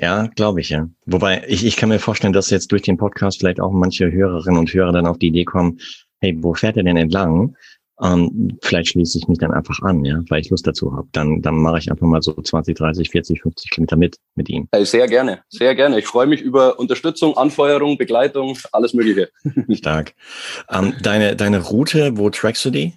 Ja, 0.00 0.28
glaube 0.28 0.60
ich, 0.60 0.70
ja. 0.70 0.88
Wobei, 1.06 1.44
ich, 1.48 1.66
ich 1.66 1.76
kann 1.76 1.88
mir 1.88 1.98
vorstellen, 1.98 2.32
dass 2.32 2.50
jetzt 2.50 2.70
durch 2.70 2.82
den 2.82 2.96
Podcast 2.96 3.40
vielleicht 3.40 3.60
auch 3.60 3.72
manche 3.72 4.10
Hörerinnen 4.10 4.58
und 4.58 4.72
Hörer 4.72 4.92
dann 4.92 5.06
auf 5.06 5.18
die 5.18 5.26
Idee 5.26 5.44
kommen, 5.44 5.80
hey, 6.20 6.36
wo 6.40 6.54
fährt 6.54 6.76
er 6.76 6.84
denn 6.84 6.96
entlang? 6.96 7.56
Ähm, 8.00 8.58
vielleicht 8.62 8.90
schließe 8.90 9.18
ich 9.18 9.28
mich 9.28 9.38
dann 9.38 9.52
einfach 9.52 9.80
an, 9.82 10.04
ja, 10.04 10.20
weil 10.28 10.40
ich 10.40 10.50
Lust 10.50 10.66
dazu 10.66 10.94
habe. 10.94 11.08
Dann, 11.12 11.42
dann 11.42 11.56
mache 11.56 11.78
ich 11.78 11.90
einfach 11.90 12.06
mal 12.06 12.22
so 12.22 12.32
20, 12.32 12.76
30, 12.76 13.10
40, 13.10 13.42
50 13.42 13.70
Kilometer 13.70 13.96
mit 13.96 14.16
mit 14.34 14.48
ihm. 14.48 14.68
Sehr 14.82 15.08
gerne, 15.08 15.42
sehr 15.48 15.74
gerne. 15.74 15.98
Ich 15.98 16.06
freue 16.06 16.26
mich 16.26 16.40
über 16.40 16.78
Unterstützung, 16.78 17.36
Anfeuerung, 17.36 17.98
Begleitung, 17.98 18.56
alles 18.72 18.94
Mögliche. 18.94 19.30
Stark. 19.72 20.14
Ähm, 20.70 20.94
deine, 21.02 21.34
deine 21.34 21.60
Route, 21.60 22.16
wo 22.16 22.30
trackst 22.30 22.64
du 22.64 22.70
die? 22.70 22.94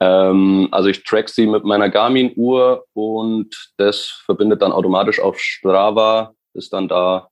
Ähm, 0.00 0.68
also 0.72 0.88
ich 0.88 1.04
track 1.04 1.28
sie 1.28 1.46
mit 1.46 1.64
meiner 1.64 1.88
Garmin-Uhr 1.88 2.84
und 2.92 3.72
das 3.78 4.22
verbindet 4.26 4.60
dann 4.60 4.72
automatisch 4.72 5.20
auf 5.20 5.38
Strava, 5.38 6.34
ist 6.54 6.72
dann 6.72 6.88
da 6.88 7.28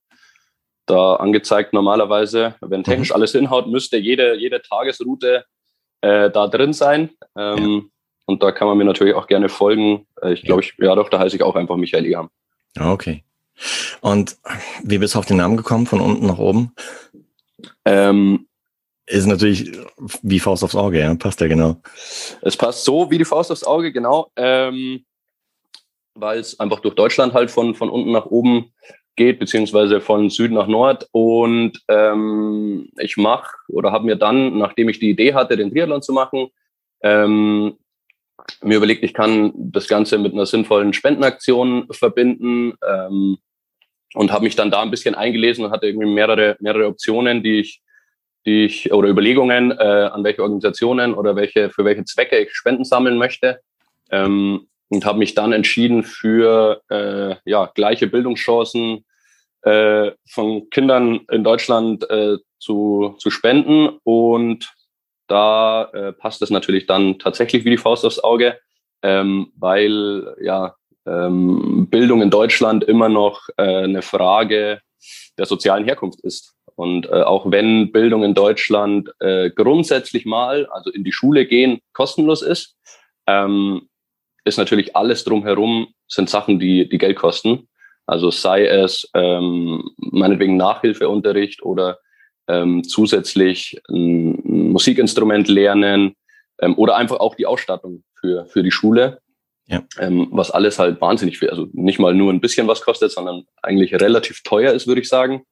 da 0.86 1.16
angezeigt 1.16 1.72
normalerweise. 1.72 2.56
Wenn 2.60 2.82
technisch 2.82 3.10
mhm. 3.10 3.16
alles 3.16 3.32
hinhaut, 3.32 3.68
müsste 3.68 3.96
jede, 3.96 4.36
jede 4.36 4.60
Tagesroute 4.60 5.44
äh, 6.00 6.30
da 6.30 6.46
drin 6.48 6.72
sein. 6.72 7.10
Ähm, 7.36 7.58
ja. 7.58 7.80
Und 8.26 8.42
da 8.42 8.52
kann 8.52 8.68
man 8.68 8.78
mir 8.78 8.84
natürlich 8.84 9.14
auch 9.14 9.26
gerne 9.26 9.48
folgen. 9.48 10.06
Äh, 10.22 10.32
ich 10.32 10.42
glaube, 10.42 10.62
ich, 10.62 10.74
ja 10.78 10.94
doch, 10.94 11.08
da 11.08 11.18
heiße 11.18 11.36
ich 11.36 11.42
auch 11.42 11.56
einfach 11.56 11.76
Michael 11.76 12.06
Eham. 12.06 12.30
Okay. 12.78 13.24
Und 14.00 14.36
wie 14.82 14.98
bist 14.98 15.14
du 15.14 15.18
auf 15.18 15.26
den 15.26 15.36
Namen 15.36 15.56
gekommen, 15.56 15.86
von 15.86 16.00
unten 16.00 16.26
nach 16.26 16.38
oben? 16.38 16.72
Ähm, 17.84 18.46
ist 19.06 19.26
natürlich 19.26 19.76
wie 20.22 20.38
Faust 20.38 20.62
aufs 20.62 20.76
Auge, 20.76 21.00
ja, 21.00 21.14
passt 21.14 21.40
ja 21.40 21.48
genau. 21.48 21.76
Es 22.42 22.56
passt 22.56 22.84
so 22.84 23.10
wie 23.10 23.18
die 23.18 23.24
Faust 23.24 23.50
aufs 23.50 23.64
Auge, 23.64 23.92
genau. 23.92 24.30
Ähm, 24.36 25.04
weil 26.14 26.38
es 26.38 26.58
einfach 26.60 26.80
durch 26.80 26.94
Deutschland 26.94 27.34
halt 27.34 27.50
von, 27.50 27.74
von 27.74 27.90
unten 27.90 28.12
nach 28.12 28.26
oben 28.26 28.72
geht, 29.16 29.38
beziehungsweise 29.38 30.00
von 30.00 30.30
Süden 30.30 30.54
nach 30.54 30.66
Nord. 30.66 31.08
Und 31.12 31.80
ähm, 31.88 32.90
ich 32.98 33.16
mache 33.16 33.56
oder 33.68 33.92
habe 33.92 34.06
mir 34.06 34.16
dann, 34.16 34.58
nachdem 34.58 34.88
ich 34.88 34.98
die 34.98 35.10
Idee 35.10 35.34
hatte, 35.34 35.56
den 35.56 35.70
Triathlon 35.70 36.02
zu 36.02 36.12
machen, 36.12 36.48
ähm, 37.02 37.76
mir 38.62 38.76
überlegt, 38.76 39.04
ich 39.04 39.14
kann 39.14 39.52
das 39.54 39.88
Ganze 39.88 40.18
mit 40.18 40.32
einer 40.32 40.46
sinnvollen 40.46 40.92
Spendenaktion 40.92 41.86
verbinden 41.90 42.74
ähm, 42.86 43.38
und 44.14 44.32
habe 44.32 44.44
mich 44.44 44.56
dann 44.56 44.70
da 44.70 44.82
ein 44.82 44.90
bisschen 44.90 45.14
eingelesen 45.14 45.64
und 45.64 45.70
hatte 45.70 45.86
irgendwie 45.86 46.12
mehrere, 46.12 46.56
mehrere 46.60 46.86
Optionen, 46.86 47.42
die 47.42 47.60
ich, 47.60 47.82
die 48.46 48.64
ich 48.64 48.92
oder 48.92 49.08
Überlegungen, 49.08 49.70
äh, 49.72 49.74
an 50.12 50.24
welche 50.24 50.42
Organisationen 50.42 51.14
oder 51.14 51.36
welche, 51.36 51.70
für 51.70 51.84
welche 51.84 52.04
Zwecke 52.04 52.38
ich 52.38 52.52
Spenden 52.52 52.84
sammeln 52.84 53.18
möchte. 53.18 53.60
Ähm, 54.10 54.69
und 54.90 55.06
habe 55.06 55.18
mich 55.18 55.34
dann 55.34 55.52
entschieden 55.52 56.02
für 56.02 56.82
äh, 56.90 57.36
ja, 57.44 57.70
gleiche 57.74 58.08
Bildungschancen 58.08 59.04
äh, 59.62 60.10
von 60.28 60.68
Kindern 60.70 61.20
in 61.30 61.44
Deutschland 61.44 62.08
äh, 62.10 62.38
zu, 62.58 63.14
zu 63.18 63.30
spenden. 63.30 63.98
Und 64.02 64.70
da 65.28 65.84
äh, 65.92 66.12
passt 66.12 66.42
es 66.42 66.50
natürlich 66.50 66.86
dann 66.86 67.18
tatsächlich 67.18 67.64
wie 67.64 67.70
die 67.70 67.78
Faust 67.78 68.04
aufs 68.04 68.18
Auge, 68.18 68.58
ähm, 69.02 69.52
weil 69.56 70.36
ja 70.42 70.74
ähm, 71.06 71.86
Bildung 71.88 72.20
in 72.20 72.30
Deutschland 72.30 72.84
immer 72.84 73.08
noch 73.08 73.48
äh, 73.56 73.84
eine 73.84 74.02
Frage 74.02 74.80
der 75.38 75.46
sozialen 75.46 75.84
Herkunft 75.84 76.20
ist. 76.20 76.54
Und 76.74 77.06
äh, 77.06 77.22
auch 77.22 77.50
wenn 77.50 77.92
Bildung 77.92 78.24
in 78.24 78.34
Deutschland 78.34 79.10
äh, 79.20 79.50
grundsätzlich 79.50 80.26
mal, 80.26 80.66
also 80.66 80.90
in 80.90 81.04
die 81.04 81.12
Schule 81.12 81.46
gehen, 81.46 81.80
kostenlos 81.92 82.42
ist, 82.42 82.76
ähm, 83.26 83.89
ist 84.44 84.58
natürlich 84.58 84.96
alles 84.96 85.24
drumherum, 85.24 85.88
sind 86.08 86.30
Sachen, 86.30 86.58
die, 86.58 86.88
die 86.88 86.98
Geld 86.98 87.16
kosten. 87.16 87.68
Also 88.06 88.30
sei 88.30 88.66
es 88.66 89.08
ähm, 89.14 89.90
meinetwegen 89.96 90.56
Nachhilfeunterricht 90.56 91.62
oder 91.62 91.98
ähm, 92.48 92.82
zusätzlich 92.82 93.80
ein 93.88 94.40
Musikinstrument 94.72 95.48
lernen 95.48 96.16
ähm, 96.60 96.76
oder 96.76 96.96
einfach 96.96 97.20
auch 97.20 97.34
die 97.34 97.46
Ausstattung 97.46 98.02
für, 98.18 98.46
für 98.46 98.62
die 98.62 98.72
Schule. 98.72 99.20
Ja. 99.66 99.84
Ähm, 100.00 100.28
was 100.32 100.50
alles 100.50 100.80
halt 100.80 101.00
wahnsinnig 101.00 101.38
viel, 101.38 101.50
also 101.50 101.68
nicht 101.72 102.00
mal 102.00 102.12
nur 102.12 102.32
ein 102.32 102.40
bisschen 102.40 102.66
was 102.66 102.80
kostet, 102.80 103.12
sondern 103.12 103.44
eigentlich 103.62 103.94
relativ 103.94 104.42
teuer 104.42 104.72
ist, 104.72 104.88
würde 104.88 105.00
ich 105.00 105.08
sagen. 105.08 105.44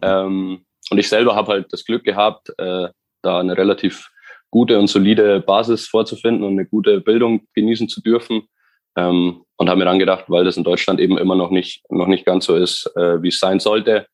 Ähm, 0.00 0.64
und 0.90 0.98
ich 0.98 1.08
selber 1.08 1.34
habe 1.34 1.52
halt 1.52 1.72
das 1.72 1.84
Glück 1.84 2.04
gehabt, 2.04 2.48
äh, 2.56 2.88
da 3.20 3.40
eine 3.40 3.58
relativ 3.58 4.10
gute 4.56 4.78
und 4.78 4.86
solide 4.86 5.40
Basis 5.40 5.86
vorzufinden 5.86 6.42
und 6.42 6.52
eine 6.52 6.64
gute 6.64 7.02
Bildung 7.02 7.42
genießen 7.52 7.90
zu 7.90 8.00
dürfen. 8.00 8.48
Ähm, 8.96 9.42
und 9.58 9.68
habe 9.68 9.78
mir 9.78 9.84
dann 9.84 9.98
gedacht, 9.98 10.24
weil 10.28 10.44
das 10.44 10.56
in 10.56 10.64
Deutschland 10.64 10.98
eben 10.98 11.18
immer 11.18 11.34
noch 11.34 11.50
nicht, 11.50 11.82
noch 11.90 12.06
nicht 12.06 12.24
ganz 12.24 12.46
so 12.46 12.56
ist, 12.56 12.90
äh, 12.96 13.22
wie 13.22 13.28
es 13.28 13.38
sein 13.38 13.60
sollte, 13.60 14.06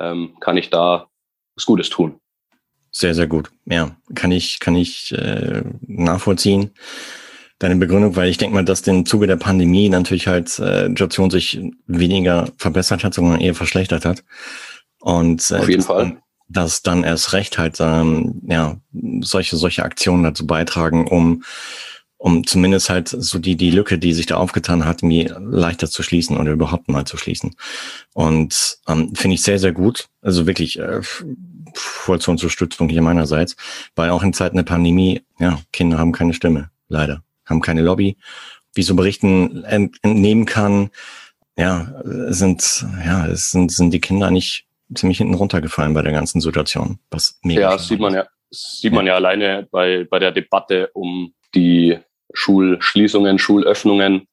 ähm, 0.00 0.34
kann 0.40 0.56
ich 0.56 0.70
da 0.70 1.08
was 1.56 1.66
Gutes 1.66 1.90
tun. 1.90 2.18
Sehr, 2.90 3.14
sehr 3.14 3.26
gut. 3.26 3.50
Ja, 3.66 3.94
kann 4.14 4.32
ich, 4.32 4.60
kann 4.60 4.76
ich 4.76 5.12
äh, 5.12 5.62
nachvollziehen. 5.86 6.70
Deine 7.58 7.76
Begründung, 7.76 8.16
weil 8.16 8.30
ich 8.30 8.38
denke 8.38 8.54
mal, 8.54 8.64
dass 8.64 8.86
im 8.86 9.04
Zuge 9.04 9.26
der 9.26 9.36
Pandemie 9.36 9.90
natürlich 9.90 10.26
halt 10.26 10.58
äh, 10.58 10.88
Situation 10.88 11.28
sich 11.28 11.60
weniger 11.86 12.48
verbessert 12.56 13.04
hat, 13.04 13.12
sondern 13.12 13.40
eher 13.40 13.54
verschlechtert 13.54 14.06
hat. 14.06 14.24
Und 15.00 15.50
äh, 15.50 15.56
Auf 15.56 15.68
jeden 15.68 15.82
Fall. 15.82 16.21
Dass 16.48 16.82
dann 16.82 17.04
erst 17.04 17.32
recht 17.32 17.58
halt 17.58 17.78
ähm, 17.80 18.42
ja 18.46 18.76
solche 19.20 19.56
solche 19.56 19.84
Aktionen 19.84 20.22
dazu 20.22 20.46
beitragen, 20.46 21.08
um 21.08 21.42
um 22.22 22.46
zumindest 22.46 22.88
halt 22.88 23.08
so 23.08 23.40
die, 23.40 23.56
die 23.56 23.72
Lücke, 23.72 23.98
die 23.98 24.12
sich 24.12 24.26
da 24.26 24.36
aufgetan 24.36 24.84
hat, 24.84 25.02
mir 25.02 25.40
leichter 25.40 25.90
zu 25.90 26.04
schließen 26.04 26.36
oder 26.36 26.52
überhaupt 26.52 26.88
mal 26.88 27.04
zu 27.04 27.16
schließen. 27.16 27.56
Und 28.14 28.78
ähm, 28.86 29.12
finde 29.16 29.34
ich 29.34 29.42
sehr, 29.42 29.58
sehr 29.58 29.72
gut. 29.72 30.06
Also 30.20 30.46
wirklich 30.46 30.78
äh, 30.78 31.00
voll 31.74 32.20
zur 32.20 32.32
Unterstützung 32.32 32.88
hier 32.88 33.02
meinerseits, 33.02 33.56
weil 33.96 34.10
auch 34.10 34.22
in 34.22 34.32
Zeiten 34.32 34.56
der 34.56 34.62
Pandemie, 34.62 35.22
ja, 35.40 35.60
Kinder 35.72 35.98
haben 35.98 36.12
keine 36.12 36.32
Stimme, 36.32 36.70
leider, 36.88 37.24
haben 37.44 37.60
keine 37.60 37.82
Lobby. 37.82 38.16
Wie 38.72 38.84
so 38.84 38.94
Berichten 38.94 39.64
entnehmen 39.64 40.46
kann, 40.46 40.90
ja, 41.56 41.92
sind, 42.04 42.86
ja, 43.04 43.26
es 43.26 43.50
sind, 43.50 43.72
sind 43.72 43.90
die 43.90 44.00
Kinder 44.00 44.30
nicht 44.30 44.66
ziemlich 44.94 45.18
hinten 45.18 45.34
runtergefallen 45.34 45.94
bei 45.94 46.02
der 46.02 46.12
ganzen 46.12 46.40
Situation. 46.40 46.98
Was 47.10 47.38
mega 47.42 47.60
ja, 47.60 47.78
sieht 47.78 48.00
man 48.00 48.14
ja, 48.14 48.26
sieht 48.50 48.92
man 48.92 49.06
ja 49.06 49.14
alleine 49.14 49.68
bei, 49.70 50.06
bei 50.10 50.18
der 50.18 50.32
Debatte 50.32 50.90
um 50.94 51.34
die 51.54 51.98
Schulschließungen, 52.34 53.38
Schulöffnungen, 53.38 54.26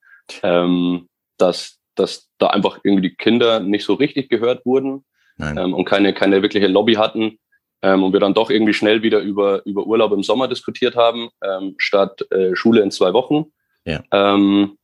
ähm, 0.43 1.07
dass, 1.37 1.79
dass 1.95 2.29
da 2.37 2.47
einfach 2.47 2.79
irgendwie 2.83 3.09
die 3.09 3.15
Kinder 3.15 3.59
nicht 3.59 3.85
so 3.85 3.93
richtig 3.93 4.29
gehört 4.29 4.65
wurden 4.65 5.05
ähm, 5.39 5.73
und 5.73 5.85
keine, 5.85 6.13
keine 6.13 6.41
wirkliche 6.41 6.67
Lobby 6.67 6.95
hatten. 6.95 7.39
Ähm, 7.81 8.03
und 8.03 8.11
wir 8.11 8.19
dann 8.19 8.33
doch 8.33 8.49
irgendwie 8.49 8.73
schnell 8.73 9.03
wieder 9.03 9.19
über, 9.19 9.65
über 9.65 9.85
Urlaub 9.85 10.11
im 10.11 10.23
Sommer 10.23 10.49
diskutiert 10.49 10.95
haben, 10.95 11.29
ähm, 11.41 11.75
statt 11.77 12.29
äh, 12.31 12.53
Schule 12.53 12.81
in 12.81 12.91
zwei 12.91 13.13
Wochen. 13.13 13.45
Ja. 13.85 14.03
Ähm, 14.11 14.77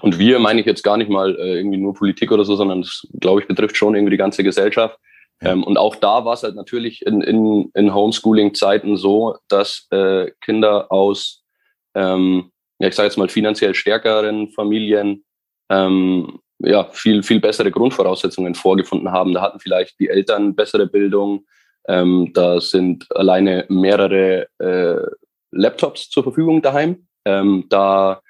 und 0.00 0.18
wir 0.18 0.38
meine 0.38 0.60
ich 0.60 0.66
jetzt 0.66 0.82
gar 0.82 0.96
nicht 0.96 1.10
mal 1.10 1.36
äh, 1.36 1.56
irgendwie 1.56 1.78
nur 1.78 1.94
Politik 1.94 2.32
oder 2.32 2.44
so, 2.44 2.56
sondern 2.56 2.82
das, 2.82 3.06
glaube 3.20 3.40
ich, 3.40 3.48
betrifft 3.48 3.76
schon 3.76 3.94
irgendwie 3.94 4.12
die 4.12 4.16
ganze 4.16 4.42
Gesellschaft. 4.42 4.98
Ja. 5.42 5.52
Ähm, 5.52 5.64
und 5.64 5.76
auch 5.76 5.96
da 5.96 6.24
war 6.24 6.34
es 6.34 6.42
halt 6.42 6.54
natürlich 6.54 7.04
in, 7.04 7.20
in, 7.20 7.70
in 7.74 7.94
Homeschooling-Zeiten 7.94 8.96
so, 8.96 9.36
dass 9.48 9.86
äh, 9.90 10.30
Kinder 10.40 10.90
aus 10.90 11.42
ähm, 11.94 12.52
ja, 12.82 12.88
ich 12.88 12.96
sage 12.96 13.06
jetzt 13.06 13.16
mal, 13.16 13.28
finanziell 13.28 13.74
stärkeren 13.76 14.48
Familien 14.50 15.24
ähm, 15.70 16.40
ja, 16.58 16.84
viel, 16.90 17.22
viel 17.22 17.40
bessere 17.40 17.70
Grundvoraussetzungen 17.70 18.56
vorgefunden 18.56 19.12
haben. 19.12 19.32
Da 19.32 19.40
hatten 19.40 19.60
vielleicht 19.60 20.00
die 20.00 20.08
Eltern 20.08 20.56
bessere 20.56 20.88
Bildung. 20.88 21.44
Ähm, 21.86 22.32
da 22.34 22.60
sind 22.60 23.06
alleine 23.14 23.66
mehrere 23.68 24.48
äh, 24.58 25.00
Laptops 25.52 26.10
zur 26.10 26.24
Verfügung 26.24 26.60
daheim. 26.60 27.06
Ähm, 27.24 27.66
da 27.68 28.20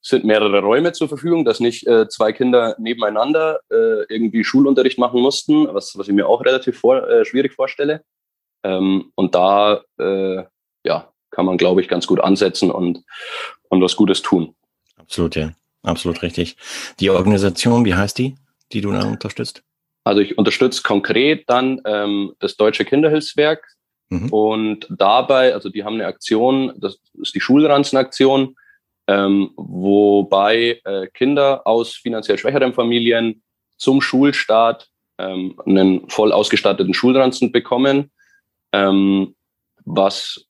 sind 0.00 0.24
mehrere 0.24 0.60
Räume 0.60 0.92
zur 0.92 1.08
Verfügung, 1.08 1.44
dass 1.44 1.60
nicht 1.60 1.86
äh, 1.86 2.08
zwei 2.08 2.32
Kinder 2.32 2.76
nebeneinander 2.78 3.60
äh, 3.70 4.04
irgendwie 4.08 4.44
Schulunterricht 4.44 4.98
machen 4.98 5.20
mussten, 5.20 5.66
was, 5.72 5.96
was 5.96 6.08
ich 6.08 6.14
mir 6.14 6.28
auch 6.28 6.44
relativ 6.44 6.78
vor, 6.78 7.08
äh, 7.08 7.24
schwierig 7.24 7.54
vorstelle. 7.54 8.02
Ähm, 8.64 9.12
und 9.14 9.34
da 9.34 9.82
äh, 9.98 10.44
ja, 10.84 11.12
kann 11.30 11.46
man, 11.46 11.56
glaube 11.56 11.80
ich, 11.80 11.88
ganz 11.88 12.06
gut 12.06 12.20
ansetzen 12.20 12.70
und, 12.70 13.02
und 13.68 13.82
was 13.82 13.96
Gutes 13.96 14.22
tun. 14.22 14.54
Absolut, 14.96 15.36
ja. 15.36 15.52
Absolut 15.86 16.22
richtig. 16.22 16.56
Die 16.98 17.10
Organisation, 17.10 17.84
wie 17.84 17.94
heißt 17.94 18.18
die, 18.18 18.34
die 18.72 18.80
du 18.80 18.90
da 18.90 19.04
unterstützt? 19.06 19.62
Also 20.02 20.20
ich 20.20 20.36
unterstütze 20.36 20.82
konkret 20.82 21.48
dann 21.48 21.80
ähm, 21.84 22.32
das 22.40 22.56
Deutsche 22.56 22.84
Kinderhilfswerk 22.84 23.64
mhm. 24.08 24.28
und 24.30 24.86
dabei, 24.90 25.54
also 25.54 25.68
die 25.68 25.84
haben 25.84 25.94
eine 25.94 26.06
Aktion, 26.06 26.72
das 26.76 26.98
ist 27.22 27.34
die 27.34 27.40
Schulranzenaktion, 27.40 28.56
ähm, 29.08 29.50
wobei 29.56 30.80
äh, 30.84 31.06
Kinder 31.14 31.66
aus 31.66 31.94
finanziell 31.94 32.38
schwächeren 32.38 32.74
Familien 32.74 33.42
zum 33.76 34.00
Schulstart 34.00 34.88
ähm, 35.18 35.60
einen 35.64 36.08
voll 36.10 36.32
ausgestatteten 36.32 36.94
Schulranzen 36.94 37.52
bekommen, 37.52 38.10
ähm, 38.72 39.34
was 39.84 40.46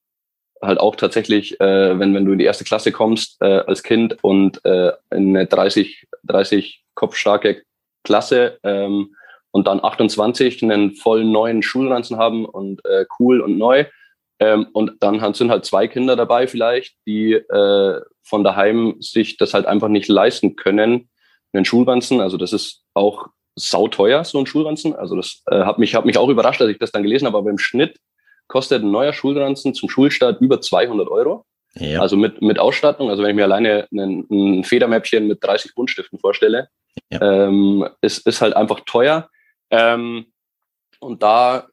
halt 0.62 0.80
auch 0.80 0.96
tatsächlich, 0.96 1.60
äh, 1.60 1.98
wenn, 1.98 2.14
wenn 2.14 2.25
du 2.25 2.32
in 2.32 2.38
die 2.38 2.44
erste 2.44 2.64
Klasse 2.64 2.92
kommst 2.92 3.40
äh, 3.42 3.58
als 3.66 3.82
Kind 3.82 4.16
und 4.22 4.64
äh, 4.64 4.92
in 5.10 5.36
eine 5.36 5.46
30, 5.46 6.06
30 6.25 6.82
kopfstarke 6.94 7.62
Klasse 8.04 8.58
ähm, 8.62 9.14
und 9.50 9.66
dann 9.66 9.82
28 9.82 10.62
einen 10.62 10.94
voll 10.94 11.25
neuen 11.25 11.62
Schulranzen 11.62 12.16
haben 12.16 12.44
und 12.44 12.84
äh, 12.84 13.04
cool 13.18 13.40
und 13.40 13.58
neu. 13.58 13.84
Ähm, 14.38 14.66
und 14.72 14.92
dann 15.00 15.34
sind 15.34 15.50
halt 15.50 15.64
zwei 15.64 15.88
Kinder 15.88 16.16
dabei 16.16 16.46
vielleicht, 16.46 16.96
die 17.06 17.32
äh, 17.32 18.00
von 18.22 18.44
daheim 18.44 18.96
sich 19.00 19.36
das 19.36 19.54
halt 19.54 19.66
einfach 19.66 19.88
nicht 19.88 20.08
leisten 20.08 20.56
können, 20.56 21.08
einen 21.52 21.64
Schulranzen. 21.64 22.20
Also 22.20 22.36
das 22.36 22.52
ist 22.52 22.82
auch 22.94 23.28
sauteuer, 23.54 24.24
so 24.24 24.38
ein 24.38 24.46
Schulranzen. 24.46 24.94
Also 24.94 25.16
das 25.16 25.42
äh, 25.50 25.64
hat 25.64 25.78
mich, 25.78 25.94
hat 25.94 26.04
mich 26.04 26.18
auch 26.18 26.28
überrascht, 26.28 26.60
als 26.60 26.70
ich 26.70 26.78
das 26.78 26.92
dann 26.92 27.02
gelesen 27.02 27.26
habe, 27.26 27.38
aber 27.38 27.50
im 27.50 27.58
Schnitt 27.58 27.98
kostet 28.48 28.82
ein 28.82 28.90
neuer 28.90 29.12
Schulranzen 29.12 29.74
zum 29.74 29.88
Schulstart 29.88 30.40
über 30.40 30.60
200 30.60 31.08
Euro. 31.08 31.46
Ja. 31.74 32.00
Also 32.00 32.16
mit, 32.16 32.40
mit 32.40 32.58
Ausstattung, 32.58 33.10
also 33.10 33.22
wenn 33.22 33.30
ich 33.30 33.36
mir 33.36 33.44
alleine 33.44 33.86
ein, 33.92 34.26
ein 34.30 34.64
Federmäppchen 34.64 35.26
mit 35.26 35.42
30 35.44 35.74
Buntstiften 35.74 36.18
vorstelle, 36.18 36.68
ja. 37.10 37.20
ähm, 37.20 37.86
ist, 38.00 38.26
ist 38.26 38.40
halt 38.40 38.54
einfach 38.54 38.80
teuer. 38.80 39.28
Ähm, 39.70 40.26
und 41.00 41.22
da 41.22 41.66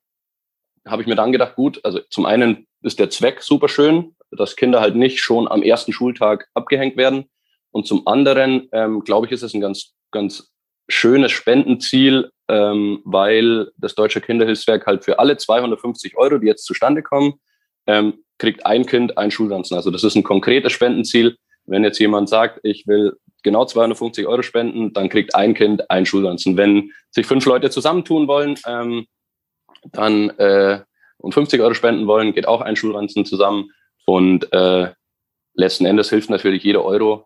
habe 0.85 1.01
ich 1.01 1.07
mir 1.07 1.15
dann 1.15 1.31
gedacht, 1.31 1.55
gut, 1.55 1.79
also 1.83 1.99
zum 2.09 2.25
einen 2.25 2.67
ist 2.81 2.99
der 2.99 3.09
Zweck 3.09 3.41
super 3.41 3.69
schön, 3.69 4.15
dass 4.31 4.55
Kinder 4.55 4.81
halt 4.81 4.95
nicht 4.95 5.21
schon 5.21 5.47
am 5.47 5.63
ersten 5.63 5.93
Schultag 5.93 6.47
abgehängt 6.53 6.97
werden. 6.97 7.25
Und 7.71 7.87
zum 7.87 8.07
anderen, 8.07 8.69
ähm, 8.71 9.01
glaube 9.01 9.25
ich, 9.25 9.31
ist 9.31 9.41
es 9.41 9.53
ein 9.53 9.61
ganz, 9.61 9.93
ganz 10.11 10.51
schönes 10.89 11.31
Spendenziel, 11.31 12.29
ähm, 12.49 13.01
weil 13.05 13.71
das 13.77 13.95
Deutsche 13.95 14.21
Kinderhilfswerk 14.21 14.85
halt 14.85 15.03
für 15.03 15.19
alle 15.19 15.37
250 15.37 16.17
Euro, 16.17 16.37
die 16.37 16.47
jetzt 16.47 16.65
zustande 16.65 17.01
kommen, 17.01 17.35
ähm, 17.87 18.23
kriegt 18.37 18.65
ein 18.65 18.85
Kind 18.85 19.17
ein 19.17 19.31
Schulranzen. 19.31 19.75
Also 19.77 19.91
das 19.91 20.03
ist 20.03 20.15
ein 20.15 20.23
konkretes 20.23 20.73
Spendenziel. 20.73 21.37
Wenn 21.65 21.83
jetzt 21.83 21.99
jemand 21.99 22.27
sagt, 22.27 22.59
ich 22.63 22.85
will 22.87 23.15
genau 23.43 23.65
250 23.65 24.27
Euro 24.27 24.41
spenden, 24.41 24.93
dann 24.93 25.09
kriegt 25.09 25.35
ein 25.35 25.53
Kind 25.53 25.89
ein 25.89 26.05
Schulranzen. 26.05 26.57
Wenn 26.57 26.91
sich 27.11 27.25
fünf 27.25 27.45
Leute 27.45 27.69
zusammentun 27.69 28.27
wollen, 28.27 28.57
ähm, 28.67 29.05
dann 29.91 30.29
äh, 30.31 30.81
und 31.17 31.33
50 31.33 31.61
Euro 31.61 31.73
spenden 31.73 32.07
wollen, 32.07 32.33
geht 32.33 32.47
auch 32.47 32.61
ein 32.61 32.75
Schulranzen 32.75 33.25
zusammen. 33.25 33.71
Und 34.05 34.51
äh, 34.51 34.91
letzten 35.53 35.85
Endes 35.85 36.09
hilft 36.09 36.29
natürlich 36.29 36.63
jeder 36.63 36.83
Euro, 36.83 37.25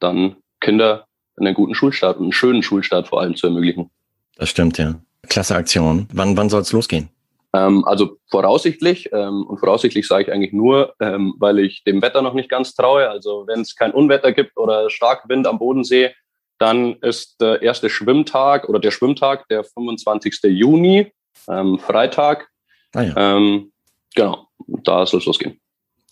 dann 0.00 0.36
Kinder 0.60 1.06
einen 1.36 1.54
guten 1.54 1.74
Schulstart 1.74 2.16
und 2.16 2.24
einen 2.24 2.32
schönen 2.32 2.62
Schulstart 2.62 3.08
vor 3.08 3.20
allem 3.20 3.36
zu 3.36 3.46
ermöglichen. 3.46 3.90
Das 4.36 4.48
stimmt, 4.48 4.78
ja. 4.78 4.94
Klasse 5.28 5.54
Aktion. 5.54 6.08
Wann, 6.12 6.36
wann 6.36 6.48
soll 6.48 6.60
es 6.62 6.72
losgehen? 6.72 7.08
Ähm, 7.54 7.84
also 7.84 8.18
voraussichtlich, 8.30 9.10
ähm, 9.12 9.46
und 9.46 9.58
voraussichtlich 9.58 10.06
sage 10.06 10.24
ich 10.24 10.32
eigentlich 10.32 10.52
nur, 10.52 10.94
ähm, 11.00 11.34
weil 11.38 11.60
ich 11.60 11.84
dem 11.84 12.02
Wetter 12.02 12.20
noch 12.20 12.34
nicht 12.34 12.50
ganz 12.50 12.74
traue. 12.74 13.08
Also 13.08 13.44
wenn 13.46 13.60
es 13.60 13.76
kein 13.76 13.92
Unwetter 13.92 14.32
gibt 14.32 14.56
oder 14.58 14.90
stark 14.90 15.28
Wind 15.28 15.46
am 15.46 15.58
Bodensee, 15.58 16.10
dann 16.58 16.96
ist 16.96 17.40
der 17.40 17.62
erste 17.62 17.90
Schwimmtag 17.90 18.68
oder 18.68 18.80
der 18.80 18.90
Schwimmtag 18.90 19.46
der 19.48 19.64
25. 19.64 20.40
Juni, 20.44 21.12
ähm, 21.48 21.78
Freitag. 21.78 22.48
Ah 22.94 23.02
ja. 23.02 23.36
Ähm, 23.36 23.72
genau, 24.14 24.48
da 24.66 25.06
soll 25.06 25.20
es 25.20 25.26
losgehen. 25.26 25.60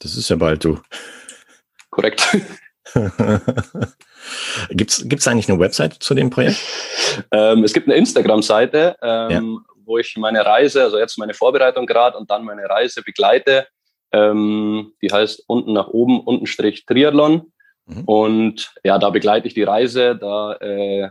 Das 0.01 0.17
ist 0.17 0.29
ja 0.29 0.37
bald, 0.37 0.65
du. 0.65 0.81
Korrekt. 1.91 2.37
Gibt 4.71 4.91
es 4.91 5.29
eigentlich 5.29 5.49
eine 5.49 5.59
Website 5.61 5.95
zu 5.95 6.15
dem 6.15 6.31
Projekt? 6.31 6.59
Ähm, 7.31 7.65
es 7.65 7.73
gibt 7.73 7.89
eine 7.89 7.97
Instagram-Seite, 7.97 8.97
ähm, 9.03 9.31
ja 9.31 9.43
wo 9.85 9.99
ich 9.99 10.17
meine 10.17 10.45
Reise, 10.45 10.83
also 10.83 10.99
jetzt 10.99 11.19
meine 11.19 11.35
Vorbereitung 11.35 11.87
gerade 11.87 12.17
und 12.17 12.31
dann 12.31 12.45
meine 12.45 12.69
Reise 12.69 13.03
begleite. 13.03 13.67
Ähm, 14.13 14.93
die 15.03 15.13
heißt 15.13 15.45
unten 15.47 15.73
nach 15.73 15.89
oben, 15.89 16.21
unten 16.21 16.47
Strich 16.47 16.85
Triathlon. 16.87 17.53
Mhm. 17.87 18.05
Und 18.05 18.75
ja, 18.85 18.99
da 18.99 19.11
begleite 19.11 19.49
ich 19.49 19.55
die 19.55 19.63
Reise. 19.63 20.17
Da 20.17 20.55
äh, 20.55 21.11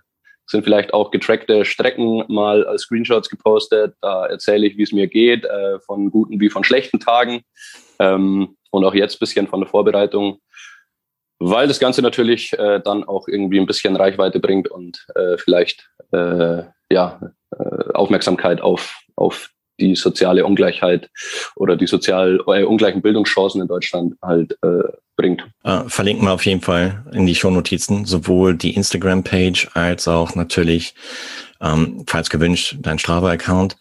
sind 0.51 0.63
vielleicht 0.63 0.93
auch 0.93 1.11
getrackte 1.11 1.65
Strecken 1.65 2.23
mal 2.27 2.65
als 2.65 2.83
Screenshots 2.83 3.29
gepostet. 3.29 3.95
Da 4.01 4.27
erzähle 4.27 4.67
ich, 4.67 4.77
wie 4.77 4.83
es 4.83 4.91
mir 4.91 5.07
geht, 5.07 5.45
äh, 5.45 5.79
von 5.79 6.11
guten 6.11 6.39
wie 6.39 6.49
von 6.49 6.63
schlechten 6.63 6.99
Tagen. 6.99 7.41
Ähm, 7.99 8.55
und 8.69 8.85
auch 8.85 8.93
jetzt 8.93 9.19
bisschen 9.19 9.47
von 9.47 9.61
der 9.61 9.69
Vorbereitung, 9.69 10.39
weil 11.39 11.67
das 11.67 11.79
Ganze 11.79 12.01
natürlich 12.01 12.53
äh, 12.53 12.79
dann 12.79 13.03
auch 13.03 13.27
irgendwie 13.27 13.59
ein 13.59 13.65
bisschen 13.65 13.95
Reichweite 13.95 14.39
bringt 14.39 14.69
und 14.69 15.05
äh, 15.15 15.37
vielleicht 15.37 15.89
äh, 16.11 16.63
ja 16.91 17.19
äh, 17.51 17.93
Aufmerksamkeit 17.93 18.61
auf, 18.61 19.01
auf 19.15 19.49
die 19.79 19.95
soziale 19.95 20.45
Ungleichheit 20.45 21.09
oder 21.55 21.75
die 21.75 21.87
sozial 21.87 22.39
äh, 22.47 22.63
ungleichen 22.63 23.01
Bildungschancen 23.01 23.61
in 23.61 23.67
Deutschland 23.67 24.15
halt 24.21 24.57
äh, 24.61 24.83
bringt. 25.15 25.43
Äh, 25.63 25.83
verlinken 25.87 26.25
wir 26.25 26.33
auf 26.33 26.45
jeden 26.45 26.61
Fall 26.61 27.05
in 27.13 27.25
die 27.25 27.35
Shownotizen, 27.35 28.05
sowohl 28.05 28.55
die 28.55 28.75
Instagram-Page 28.75 29.69
als 29.73 30.07
auch 30.07 30.35
natürlich, 30.35 30.95
ähm, 31.61 32.03
falls 32.07 32.29
gewünscht, 32.29 32.77
dein 32.79 32.99
Strava-Account, 32.99 33.77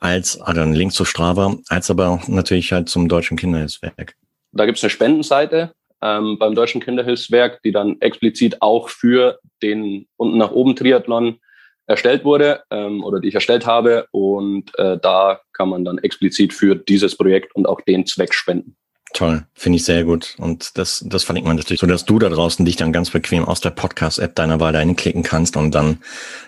als 0.00 0.40
also 0.40 0.60
einen 0.60 0.74
Link 0.74 0.92
zu 0.92 1.04
Strava, 1.04 1.56
als 1.68 1.90
aber 1.90 2.08
auch 2.08 2.28
natürlich 2.28 2.72
halt 2.72 2.88
zum 2.88 3.08
Deutschen 3.08 3.36
Kinderhilfswerk. 3.36 4.14
Da 4.52 4.66
gibt 4.66 4.78
es 4.78 4.84
eine 4.84 4.90
Spendenseite 4.90 5.72
ähm, 6.02 6.38
beim 6.38 6.54
Deutschen 6.54 6.80
Kinderhilfswerk, 6.80 7.62
die 7.62 7.72
dann 7.72 8.00
explizit 8.00 8.62
auch 8.62 8.88
für 8.88 9.38
den 9.62 10.06
unten 10.16 10.38
nach 10.38 10.50
oben 10.50 10.74
Triathlon 10.74 11.38
erstellt 11.86 12.24
wurde 12.24 12.62
ähm, 12.70 13.02
oder 13.02 13.20
die 13.20 13.28
ich 13.28 13.34
erstellt 13.34 13.66
habe. 13.66 14.06
Und 14.12 14.76
äh, 14.78 14.98
da 15.00 15.40
kann 15.52 15.68
man 15.68 15.84
dann 15.84 15.98
explizit 15.98 16.52
für 16.52 16.76
dieses 16.76 17.16
Projekt 17.16 17.54
und 17.54 17.66
auch 17.66 17.80
den 17.80 18.06
Zweck 18.06 18.34
spenden. 18.34 18.76
Toll, 19.12 19.44
finde 19.54 19.76
ich 19.76 19.84
sehr 19.84 20.04
gut. 20.04 20.36
Und 20.38 20.78
das, 20.78 21.04
das 21.06 21.24
verlinkt 21.24 21.48
man 21.48 21.56
natürlich, 21.56 21.80
so 21.80 21.86
dass 21.86 22.04
du 22.04 22.20
da 22.20 22.28
draußen 22.28 22.64
dich 22.64 22.76
dann 22.76 22.92
ganz 22.92 23.10
bequem 23.10 23.44
aus 23.44 23.60
der 23.60 23.70
Podcast-App 23.70 24.36
deiner 24.36 24.60
Wahl 24.60 24.72
dahin 24.72 24.94
klicken 24.94 25.24
kannst 25.24 25.56
und 25.56 25.74
dann, 25.74 25.98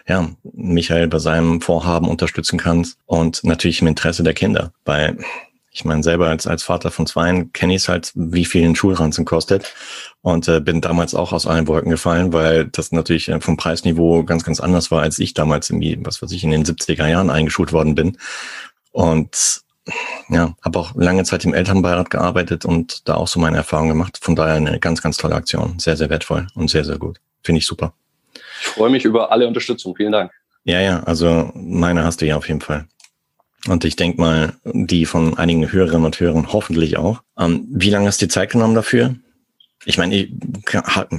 ja, 0.07 0.31
Michael 0.45 1.09
bei 1.09 1.19
seinem 1.19 1.61
Vorhaben 1.61 2.09
unterstützen 2.09 2.59
kannst 2.59 2.99
und 3.07 3.43
natürlich 3.43 3.81
im 3.81 3.89
Interesse 3.89 4.23
der 4.23 4.35
Kinder. 4.35 4.73
Weil 4.85 5.19
ich 5.75 5.87
meine, 5.87 6.03
selber 6.03 6.29
als, 6.29 6.47
als 6.47 6.63
Vater 6.63 6.91
von 6.91 7.07
Zweien 7.07 7.53
kenne 7.53 7.75
ich 7.75 7.83
es 7.83 7.89
halt, 7.89 8.13
wie 8.15 8.45
viel 8.45 8.65
ein 8.65 8.77
Schulranzen 8.77 9.25
kostet. 9.25 9.73
Und 10.21 10.47
äh, 10.47 10.61
bin 10.61 10.83
damals 10.83 11.15
auch 11.15 11.33
aus 11.33 11.47
allen 11.47 11.67
Wolken 11.67 11.91
gefallen, 11.91 12.33
weil 12.33 12.67
das 12.67 12.93
natürlich 12.93 13.29
äh, 13.29 13.41
vom 13.41 13.57
Preisniveau 13.57 14.23
ganz, 14.23 14.45
ganz 14.45 14.61
anders 14.61 14.91
war, 14.91 15.01
als 15.01 15.19
ich 15.19 15.33
damals 15.33 15.71
irgendwie, 15.71 15.99
was 16.03 16.21
weiß 16.21 16.31
ich, 16.33 16.45
in 16.45 16.51
den 16.51 16.65
70er 16.65 17.07
Jahren 17.09 17.31
eingeschult 17.31 17.73
worden 17.73 17.95
bin. 17.95 18.19
Und 18.91 19.63
ja, 20.29 20.55
habe 20.63 20.79
auch 20.79 20.95
lange 20.95 21.25
Zeit 21.25 21.45
im 21.45 21.55
Elternbeirat 21.55 22.11
gearbeitet 22.11 22.67
und 22.67 23.09
da 23.09 23.15
auch 23.15 23.27
so 23.27 23.41
meine 23.41 23.57
Erfahrungen 23.57 23.89
gemacht. 23.89 24.19
Von 24.21 24.37
daher 24.37 24.55
eine 24.55 24.79
ganz, 24.79 25.01
ganz 25.03 25.17
tolle 25.17 25.35
Aktion. 25.35 25.79
Sehr, 25.79 25.97
sehr 25.97 26.11
wertvoll 26.11 26.47
und 26.55 26.69
sehr, 26.69 26.85
sehr 26.85 26.99
gut. 26.99 27.19
Finde 27.43 27.61
ich 27.61 27.67
super. 27.67 27.95
Ich 28.61 28.69
freue 28.69 28.91
mich 28.91 29.07
über 29.07 29.33
alle 29.33 29.49
Unterstützung. 29.49 29.97
Vielen 29.97 30.13
Dank. 30.13 30.31
Ja, 30.65 30.81
ja, 30.81 31.03
also 31.03 31.51
meine 31.55 32.05
hast 32.05 32.21
du 32.21 32.27
ja 32.27 32.37
auf 32.37 32.47
jeden 32.47 32.61
Fall. 32.61 32.87
Und 33.69 33.85
ich 33.85 33.97
denke 33.97 34.21
mal, 34.21 34.55
die 34.65 35.07
von 35.07 35.39
einigen 35.39 35.71
Hörerinnen 35.71 36.05
und 36.05 36.19
Hörern 36.19 36.53
hoffentlich 36.53 36.97
auch. 36.97 37.23
Ähm, 37.39 37.67
wie 37.71 37.91
lange 37.91 38.09
hast 38.09 38.21
du 38.21 38.27
dir 38.27 38.33
Zeit 38.33 38.51
genommen 38.51 38.75
dafür? 38.75 39.15
Ich 39.85 39.99
meine, 39.99 40.29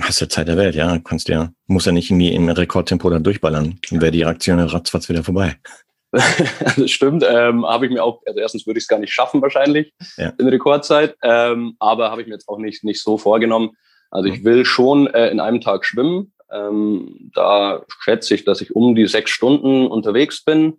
hast 0.02 0.22
ja 0.22 0.30
Zeit 0.30 0.48
der 0.48 0.58
Welt, 0.58 0.76
ja. 0.76 1.00
Kannst 1.00 1.28
ja, 1.30 1.52
muss 1.68 1.86
ja 1.86 1.92
nicht 1.92 2.10
irgendwie 2.10 2.34
im 2.34 2.50
Rekordtempo 2.50 3.10
da 3.10 3.20
durchballern. 3.20 3.80
Dann 3.90 4.02
wäre 4.02 4.12
die 4.12 4.26
Aktion 4.26 4.60
ratzfatz 4.60 5.10
wieder 5.10 5.24
vorbei. 5.24 5.58
das 6.12 6.92
stimmt. 6.92 7.26
Ähm, 7.28 7.66
habe 7.66 7.86
ich 7.86 7.92
mir 7.92 8.04
auch, 8.04 8.22
also 8.26 8.40
erstens 8.40 8.68
würde 8.68 8.78
ich 8.78 8.84
es 8.84 8.88
gar 8.88 9.00
nicht 9.00 9.14
schaffen 9.14 9.42
wahrscheinlich 9.42 9.94
ja. 10.18 10.32
in 10.38 10.48
Rekordzeit, 10.48 11.16
ähm, 11.24 11.76
aber 11.80 12.12
habe 12.12 12.22
ich 12.22 12.28
mir 12.28 12.36
jetzt 12.36 12.48
auch 12.48 12.60
nicht, 12.60 12.84
nicht 12.84 13.02
so 13.02 13.18
vorgenommen. 13.18 13.72
Also 14.12 14.30
ich 14.30 14.44
will 14.44 14.64
schon 14.64 15.08
äh, 15.08 15.30
in 15.30 15.40
einem 15.40 15.60
Tag 15.60 15.86
schwimmen. 15.86 16.34
Ähm, 16.52 17.32
da 17.34 17.84
schätze 18.02 18.36
ich, 18.36 18.46
dass 18.46 18.62
ich 18.62 18.76
um 18.76 18.94
die 18.94 19.08
sechs 19.08 19.32
Stunden 19.32 19.88
unterwegs 19.88 20.44
bin. 20.44 20.78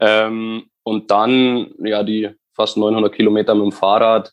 Ähm, 0.00 0.64
und 0.82 1.10
dann, 1.10 1.72
ja, 1.78 2.02
die 2.02 2.30
fast 2.54 2.76
900 2.76 3.12
Kilometer 3.12 3.54
mit 3.54 3.64
dem 3.64 3.72
Fahrrad, 3.72 4.32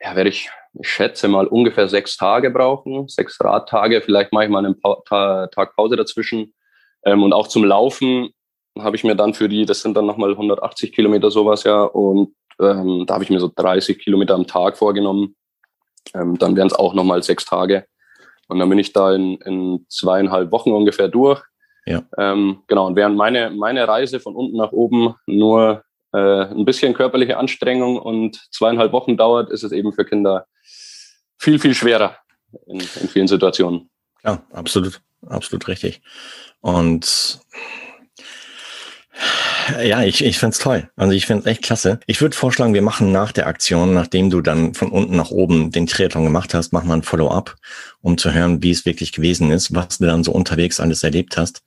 ja, 0.00 0.14
werde 0.14 0.30
ich, 0.30 0.50
ich 0.78 0.88
schätze 0.88 1.28
mal, 1.28 1.46
ungefähr 1.46 1.88
sechs 1.88 2.16
Tage 2.16 2.50
brauchen, 2.50 3.08
sechs 3.08 3.40
Radtage. 3.40 4.02
Vielleicht 4.02 4.32
mache 4.32 4.44
ich 4.44 4.50
mal 4.50 4.64
einen 4.64 4.80
pa 4.80 5.46
Tag 5.48 5.74
Pause 5.74 5.96
dazwischen. 5.96 6.54
Ähm, 7.04 7.22
und 7.22 7.32
auch 7.32 7.48
zum 7.48 7.64
Laufen 7.64 8.30
habe 8.78 8.96
ich 8.96 9.04
mir 9.04 9.16
dann 9.16 9.32
für 9.32 9.48
die, 9.48 9.64
das 9.64 9.80
sind 9.80 9.96
dann 9.96 10.06
nochmal 10.06 10.32
180 10.32 10.92
Kilometer 10.92 11.30
sowas, 11.30 11.64
ja. 11.64 11.82
Und 11.82 12.34
ähm, 12.60 13.04
da 13.06 13.14
habe 13.14 13.24
ich 13.24 13.30
mir 13.30 13.40
so 13.40 13.50
30 13.54 13.98
Kilometer 13.98 14.34
am 14.34 14.46
Tag 14.46 14.76
vorgenommen. 14.76 15.36
Ähm, 16.14 16.38
dann 16.38 16.56
wären 16.56 16.66
es 16.66 16.74
auch 16.74 16.94
nochmal 16.94 17.22
sechs 17.22 17.44
Tage. 17.44 17.86
Und 18.48 18.58
dann 18.58 18.68
bin 18.68 18.78
ich 18.78 18.92
da 18.92 19.14
in, 19.14 19.36
in 19.38 19.86
zweieinhalb 19.88 20.52
Wochen 20.52 20.72
ungefähr 20.72 21.08
durch. 21.08 21.42
Ja. 21.86 22.02
Ähm, 22.18 22.62
genau, 22.66 22.86
und 22.86 22.96
während 22.96 23.16
meine, 23.16 23.50
meine 23.50 23.86
Reise 23.86 24.20
von 24.20 24.34
unten 24.34 24.56
nach 24.56 24.72
oben 24.72 25.14
nur 25.26 25.84
äh, 26.12 26.18
ein 26.18 26.64
bisschen 26.64 26.94
körperliche 26.94 27.36
Anstrengung 27.36 27.98
und 27.98 28.48
zweieinhalb 28.50 28.92
Wochen 28.92 29.16
dauert, 29.16 29.50
ist 29.50 29.62
es 29.62 29.72
eben 29.72 29.92
für 29.92 30.04
Kinder 30.04 30.46
viel, 31.38 31.58
viel 31.58 31.74
schwerer 31.74 32.16
in, 32.66 32.80
in 32.80 33.08
vielen 33.08 33.28
Situationen. 33.28 33.90
Ja, 34.24 34.42
absolut, 34.52 35.00
absolut 35.26 35.68
richtig. 35.68 36.02
Und 36.60 37.40
ja, 39.82 40.02
ich, 40.02 40.24
ich 40.24 40.38
finde 40.38 40.56
toll. 40.56 40.90
Also 40.96 41.12
ich 41.12 41.26
finde 41.26 41.50
echt 41.50 41.62
klasse. 41.62 42.00
Ich 42.06 42.20
würde 42.20 42.36
vorschlagen, 42.36 42.74
wir 42.74 42.82
machen 42.82 43.12
nach 43.12 43.32
der 43.32 43.46
Aktion, 43.46 43.94
nachdem 43.94 44.30
du 44.30 44.40
dann 44.40 44.74
von 44.74 44.90
unten 44.90 45.16
nach 45.16 45.30
oben 45.30 45.70
den 45.70 45.86
Triathlon 45.86 46.24
gemacht 46.24 46.54
hast, 46.54 46.72
machen 46.72 46.88
wir 46.88 46.94
ein 46.94 47.02
Follow-up, 47.02 47.56
um 48.00 48.18
zu 48.18 48.32
hören, 48.32 48.62
wie 48.62 48.70
es 48.70 48.86
wirklich 48.86 49.12
gewesen 49.12 49.50
ist, 49.50 49.74
was 49.74 49.98
du 49.98 50.06
dann 50.06 50.24
so 50.24 50.32
unterwegs 50.32 50.80
alles 50.80 51.02
erlebt 51.02 51.36
hast, 51.36 51.62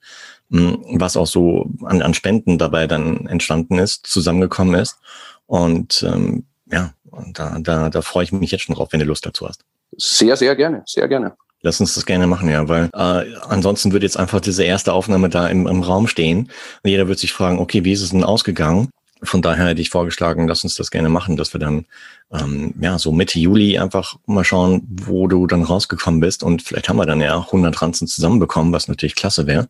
hm, 0.50 0.84
was 0.92 1.16
auch 1.16 1.26
so 1.26 1.70
an, 1.84 2.02
an 2.02 2.14
Spenden 2.14 2.58
dabei 2.58 2.86
dann 2.86 3.26
entstanden 3.26 3.78
ist, 3.78 4.06
zusammengekommen 4.06 4.74
ist. 4.74 4.98
Und 5.46 6.02
ähm, 6.02 6.46
ja, 6.70 6.94
da, 7.32 7.58
da, 7.60 7.90
da 7.90 8.02
freue 8.02 8.24
ich 8.24 8.32
mich 8.32 8.50
jetzt 8.50 8.62
schon 8.62 8.74
drauf, 8.74 8.88
wenn 8.92 9.00
du 9.00 9.06
Lust 9.06 9.26
dazu 9.26 9.48
hast. 9.48 9.64
Sehr, 9.96 10.36
sehr 10.36 10.54
gerne, 10.54 10.82
sehr 10.86 11.08
gerne. 11.08 11.36
Lass 11.62 11.80
uns 11.80 11.94
das 11.94 12.06
gerne 12.06 12.26
machen, 12.26 12.48
ja, 12.48 12.68
weil 12.68 12.88
äh, 12.94 13.34
ansonsten 13.48 13.92
würde 13.92 14.06
jetzt 14.06 14.16
einfach 14.16 14.40
diese 14.40 14.64
erste 14.64 14.92
Aufnahme 14.92 15.28
da 15.28 15.46
im, 15.48 15.66
im 15.66 15.82
Raum 15.82 16.06
stehen 16.06 16.50
und 16.82 16.90
jeder 16.90 17.06
wird 17.06 17.18
sich 17.18 17.32
fragen, 17.32 17.58
okay, 17.58 17.84
wie 17.84 17.92
ist 17.92 18.00
es 18.00 18.10
denn 18.10 18.24
ausgegangen? 18.24 18.88
Von 19.22 19.42
daher 19.42 19.66
hätte 19.66 19.82
ich 19.82 19.90
vorgeschlagen, 19.90 20.48
lass 20.48 20.64
uns 20.64 20.76
das 20.76 20.90
gerne 20.90 21.10
machen, 21.10 21.36
dass 21.36 21.52
wir 21.52 21.60
dann 21.60 21.84
ähm, 22.32 22.72
ja 22.80 22.98
so 22.98 23.12
Mitte 23.12 23.38
Juli 23.38 23.78
einfach 23.78 24.16
mal 24.24 24.44
schauen, 24.44 24.86
wo 24.88 25.26
du 25.26 25.46
dann 25.46 25.62
rausgekommen 25.62 26.20
bist 26.20 26.42
und 26.42 26.62
vielleicht 26.62 26.88
haben 26.88 26.96
wir 26.96 27.04
dann 27.04 27.20
ja 27.20 27.38
100 27.38 27.82
Ranzen 27.82 28.08
zusammenbekommen, 28.08 28.72
was 28.72 28.88
natürlich 28.88 29.14
klasse 29.14 29.46
wäre. 29.46 29.68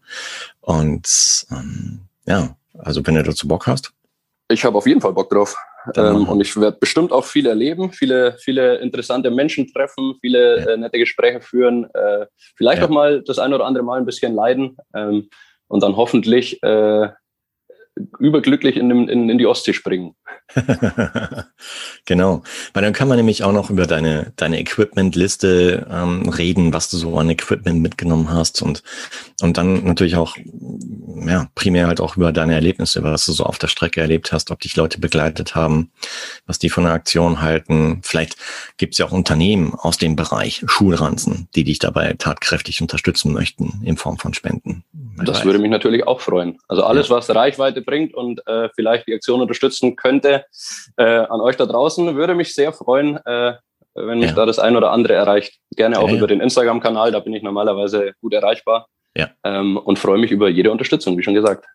Und 0.61 1.47
ähm, 1.51 2.03
ja, 2.27 2.55
also 2.79 3.05
wenn 3.05 3.17
du 3.17 3.25
dazu 3.25 3.49
Bock 3.49 3.67
hast. 3.67 3.93
Ich 4.49 4.65
habe 4.65 4.79
auf 4.79 4.87
jeden 4.87 5.01
Fall 5.01 5.13
Bock 5.13 5.31
drauf. 5.31 5.57
Ähm, 5.97 6.29
und 6.29 6.41
ich 6.41 6.57
werde 6.57 6.77
bestimmt 6.79 7.13
auch 7.13 7.25
viel 7.25 7.47
erleben, 7.47 7.93
viele, 7.93 8.37
viele 8.39 8.77
interessante 8.77 9.31
Menschen 9.31 9.73
treffen, 9.73 10.15
viele 10.21 10.61
ja. 10.61 10.67
äh, 10.71 10.77
nette 10.77 10.99
Gespräche 10.99 11.41
führen, 11.41 11.85
äh, 11.95 12.27
vielleicht 12.57 12.81
ja. 12.81 12.87
auch 12.87 12.91
mal 12.91 13.23
das 13.23 13.39
ein 13.39 13.55
oder 13.55 13.65
andere 13.65 13.85
Mal 13.85 13.99
ein 13.99 14.07
bisschen 14.07 14.35
leiden 14.35 14.77
ähm, 14.95 15.29
und 15.69 15.83
dann 15.83 15.97
hoffentlich 15.97 16.63
äh, 16.63 17.09
überglücklich 18.19 18.77
in, 18.77 18.91
in, 19.09 19.29
in 19.29 19.39
die 19.39 19.47
Ostsee 19.47 19.73
springen. 19.73 20.15
genau, 22.07 22.43
weil 22.73 22.83
dann 22.83 22.93
kann 22.93 23.09
man 23.09 23.17
nämlich 23.17 23.45
auch 23.45 23.53
noch 23.53 23.71
über 23.71 23.87
deine, 23.87 24.33
deine 24.37 24.61
Equipment-Liste 24.61 25.87
ähm, 25.91 26.29
reden, 26.29 26.73
was 26.73 26.91
du 26.91 26.97
so 26.97 27.17
an 27.19 27.31
Equipment 27.31 27.81
mitgenommen 27.81 28.31
hast 28.31 28.63
und, 28.63 28.83
und 29.43 29.57
dann 29.57 29.85
natürlich 29.85 30.17
auch 30.17 30.37
ja, 31.27 31.49
primär 31.55 31.87
halt 31.87 32.01
auch 32.01 32.17
über 32.17 32.33
deine 32.33 32.55
Erlebnisse, 32.55 33.03
was 33.03 33.27
du 33.27 33.33
so 33.33 33.45
auf 33.45 33.59
der 33.59 33.69
Strecke 33.69 34.01
erlebt 34.01 34.33
hast, 34.33 34.51
ob 34.51 34.61
dich 34.61 34.77
Leute 34.77 35.01
begleitet 35.01 35.55
haben, 35.55 35.91
was 36.47 36.59
die 36.59 36.71
von 36.71 36.85
der 36.85 36.93
Aktion 36.93 37.41
halten. 37.41 38.01
Vielleicht 38.03 38.37
gibt 38.77 38.95
es 38.95 38.99
ja 38.99 39.07
auch 39.07 39.13
Unternehmen 39.13 39.75
aus 39.75 39.99
dem 39.99 40.17
Bereich 40.17 40.65
Schulranzen, 40.67 41.49
die 41.55 41.65
dich 41.65 41.79
dabei 41.79 42.15
tatkräftig 42.19 42.81
unterstützen 42.81 43.33
möchten 43.33 43.81
in 43.85 43.97
Form 43.97 44.19
von 44.19 44.35
Spenden. 44.35 44.85
Das 45.25 45.45
würde 45.45 45.59
mich 45.59 45.71
natürlich 45.71 46.07
auch 46.07 46.21
freuen. 46.21 46.59
Also 46.69 46.83
alles, 46.83 47.09
ja. 47.09 47.17
was 47.17 47.31
Reichweite 47.31 47.80
bringt 47.81 48.15
und 48.15 48.47
äh, 48.47 48.69
vielleicht 48.75 49.07
die 49.07 49.15
Aktion 49.15 49.41
unterstützen 49.41 49.97
könnte, 49.97 50.45
äh, 50.97 51.05
an 51.05 51.41
euch 51.41 51.57
da 51.57 51.67
draußen, 51.67 52.17
würde 52.17 52.35
mich 52.35 52.55
sehr 52.55 52.73
freuen, 52.73 53.17
äh, 53.25 53.55
wenn 53.95 54.19
mich 54.19 54.31
ja. 54.31 54.37
da 54.37 54.47
das 54.47 54.59
ein 54.59 54.77
oder 54.77 54.93
andere 54.93 55.15
erreicht. 55.15 55.59
Gerne 55.77 55.99
auch 55.99 56.09
ja, 56.09 56.17
über 56.17 56.27
den 56.27 56.41
Instagram-Kanal, 56.41 57.13
da 57.13 57.21
bin 57.21 57.35
ich 57.35 57.43
normalerweise 57.43 58.13
gut 58.21 58.35
erreichbar. 58.35 58.87
Ja. 59.17 59.31
Ähm, 59.45 59.77
und 59.77 59.99
freue 59.99 60.19
mich 60.19 60.31
über 60.31 60.49
jede 60.49 60.71
Unterstützung, 60.71 61.19
wie 61.19 61.23
schon 61.23 61.35
gesagt. 61.35 61.67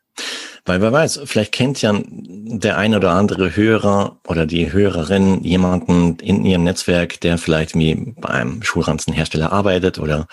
Weil 0.66 0.82
wer 0.82 0.92
weiß, 0.92 1.22
vielleicht 1.26 1.52
kennt 1.52 1.84
ja 1.84 1.94
der 2.04 2.78
ein 2.78 2.96
oder 2.96 3.12
andere 3.12 3.56
Hörer 3.56 4.20
oder 4.28 4.48
die 4.48 4.74
Hörerin 4.74 5.44
jemanden 5.44 6.18
in 6.18 6.44
ihrem 6.44 6.64
Netzwerk, 6.64 7.22
der 7.22 7.38
vielleicht 7.38 7.76
wie 7.76 8.14
bei 8.18 8.30
einem 8.30 8.64
Schulranzenhersteller 8.64 9.52
arbeitet 9.52 10.00
oder 10.00 10.28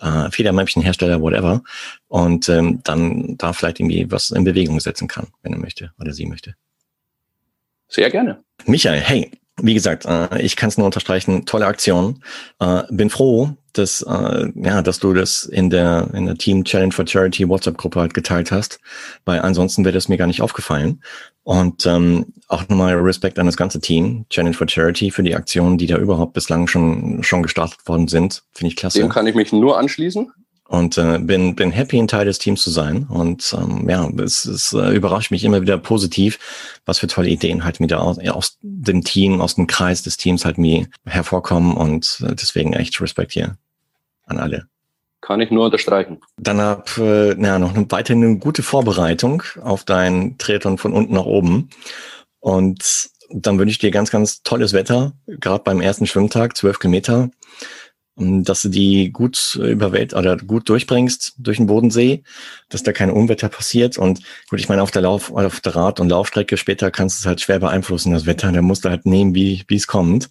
äh, 0.00 0.30
Federmäppchenhersteller, 0.30 1.22
whatever, 1.22 1.62
und 2.08 2.50
ähm, 2.50 2.80
dann 2.84 3.38
da 3.38 3.54
vielleicht 3.54 3.80
irgendwie 3.80 4.10
was 4.10 4.30
in 4.30 4.44
Bewegung 4.44 4.80
setzen 4.80 5.08
kann, 5.08 5.28
wenn 5.42 5.54
er 5.54 5.58
möchte 5.58 5.92
oder 5.98 6.12
sie 6.12 6.26
möchte. 6.26 6.54
Sehr 7.88 8.10
gerne. 8.10 8.44
Michael, 8.66 9.00
hey, 9.00 9.30
wie 9.62 9.74
gesagt, 9.74 10.06
äh, 10.06 10.40
ich 10.40 10.56
kann 10.56 10.68
es 10.68 10.78
nur 10.78 10.86
unterstreichen, 10.86 11.46
tolle 11.46 11.66
Aktion. 11.66 12.22
Äh, 12.58 12.82
bin 12.90 13.10
froh, 13.10 13.50
dass, 13.72 14.02
äh, 14.02 14.48
ja, 14.54 14.82
dass 14.82 14.98
du 14.98 15.14
das 15.14 15.44
in 15.44 15.70
der, 15.70 16.08
in 16.14 16.26
der 16.26 16.36
Team 16.36 16.64
Challenge 16.64 16.92
for 16.92 17.06
Charity 17.06 17.48
WhatsApp-Gruppe 17.48 18.00
halt 18.00 18.14
geteilt 18.14 18.50
hast, 18.50 18.80
weil 19.24 19.40
ansonsten 19.40 19.84
wäre 19.84 19.94
das 19.94 20.08
mir 20.08 20.16
gar 20.16 20.26
nicht 20.26 20.42
aufgefallen. 20.42 21.02
Und 21.42 21.86
ähm, 21.86 22.26
auch 22.48 22.68
nochmal 22.68 22.94
Respekt 22.94 23.38
an 23.38 23.46
das 23.46 23.56
ganze 23.56 23.80
Team, 23.80 24.26
Challenge 24.28 24.54
for 24.54 24.68
Charity, 24.68 25.10
für 25.10 25.22
die 25.22 25.34
Aktionen, 25.34 25.78
die 25.78 25.86
da 25.86 25.96
überhaupt 25.96 26.34
bislang 26.34 26.66
schon, 26.66 27.22
schon 27.22 27.42
gestartet 27.42 27.78
worden 27.86 28.08
sind. 28.08 28.42
Finde 28.52 28.68
ich 28.68 28.76
klasse. 28.76 29.00
Dem 29.00 29.08
kann 29.08 29.26
ich 29.26 29.34
mich 29.34 29.52
nur 29.52 29.78
anschließen 29.78 30.32
und 30.70 30.96
äh, 30.98 31.18
bin 31.18 31.56
bin 31.56 31.72
happy 31.72 31.98
ein 31.98 32.06
Teil 32.06 32.26
des 32.26 32.38
Teams 32.38 32.62
zu 32.62 32.70
sein. 32.70 33.04
Und 33.08 33.56
ähm, 33.58 33.90
ja 33.90 34.08
es, 34.22 34.44
es 34.44 34.72
äh, 34.72 34.94
überrascht 34.94 35.32
mich 35.32 35.42
immer 35.42 35.60
wieder 35.62 35.76
positiv 35.78 36.38
was 36.86 37.00
für 37.00 37.08
tolle 37.08 37.28
Ideen 37.28 37.64
halt 37.64 37.80
wieder 37.80 38.00
aus, 38.00 38.20
aus 38.20 38.56
dem 38.62 39.02
Team 39.02 39.40
aus 39.40 39.56
dem 39.56 39.66
Kreis 39.66 40.02
des 40.02 40.16
Teams 40.16 40.44
halt 40.44 40.58
mir 40.58 40.86
hervorkommen. 41.04 41.76
Und 41.76 42.22
äh, 42.24 42.36
deswegen 42.36 42.72
echt 42.72 43.00
Respekt 43.00 43.32
hier 43.32 43.56
an 44.26 44.38
alle. 44.38 44.68
Kann 45.22 45.40
ich 45.40 45.50
nur 45.50 45.64
unterstreichen. 45.64 46.20
Dann 46.38 46.60
hab 46.60 46.96
äh, 46.98 47.34
ja 47.34 47.58
noch 47.58 47.74
eine, 47.74 47.90
weiterhin 47.90 48.22
eine 48.22 48.38
gute 48.38 48.62
Vorbereitung 48.62 49.42
auf 49.62 49.82
dein 49.82 50.38
Triathlon 50.38 50.78
von 50.78 50.92
unten 50.92 51.14
nach 51.14 51.26
oben. 51.26 51.70
Und 52.38 53.10
dann 53.32 53.58
wünsche 53.58 53.72
ich 53.72 53.78
dir 53.78 53.90
ganz 53.90 54.12
ganz 54.12 54.44
tolles 54.44 54.72
Wetter 54.72 55.14
gerade 55.26 55.64
beim 55.64 55.80
ersten 55.80 56.06
Schwimmtag 56.06 56.56
zwölf 56.56 56.78
Kilometer 56.78 57.30
dass 58.44 58.62
du 58.62 58.68
die 58.68 59.10
gut 59.12 59.58
überwält 59.62 60.14
oder 60.14 60.36
gut 60.36 60.68
durchbringst 60.68 61.34
durch 61.38 61.56
den 61.56 61.66
Bodensee, 61.66 62.22
dass 62.68 62.82
da 62.82 62.92
keine 62.92 63.14
Unwetter 63.14 63.48
passiert. 63.48 63.98
Und 63.98 64.20
gut, 64.48 64.60
ich 64.60 64.68
meine, 64.68 64.82
auf 64.82 64.90
der 64.90 65.02
Lauf, 65.02 65.32
auf 65.32 65.60
der 65.60 65.74
Rad- 65.74 66.00
und 66.00 66.08
Laufstrecke 66.08 66.56
später 66.56 66.90
kannst 66.90 67.18
du 67.18 67.22
es 67.22 67.26
halt 67.26 67.40
schwer 67.40 67.58
beeinflussen, 67.58 68.12
das 68.12 68.26
Wetter. 68.26 68.52
Da 68.52 68.62
musst 68.62 68.84
du 68.84 68.90
halt 68.90 69.06
nehmen, 69.06 69.34
wie 69.34 69.64
wie 69.66 69.76
es 69.76 69.86
kommt. 69.86 70.28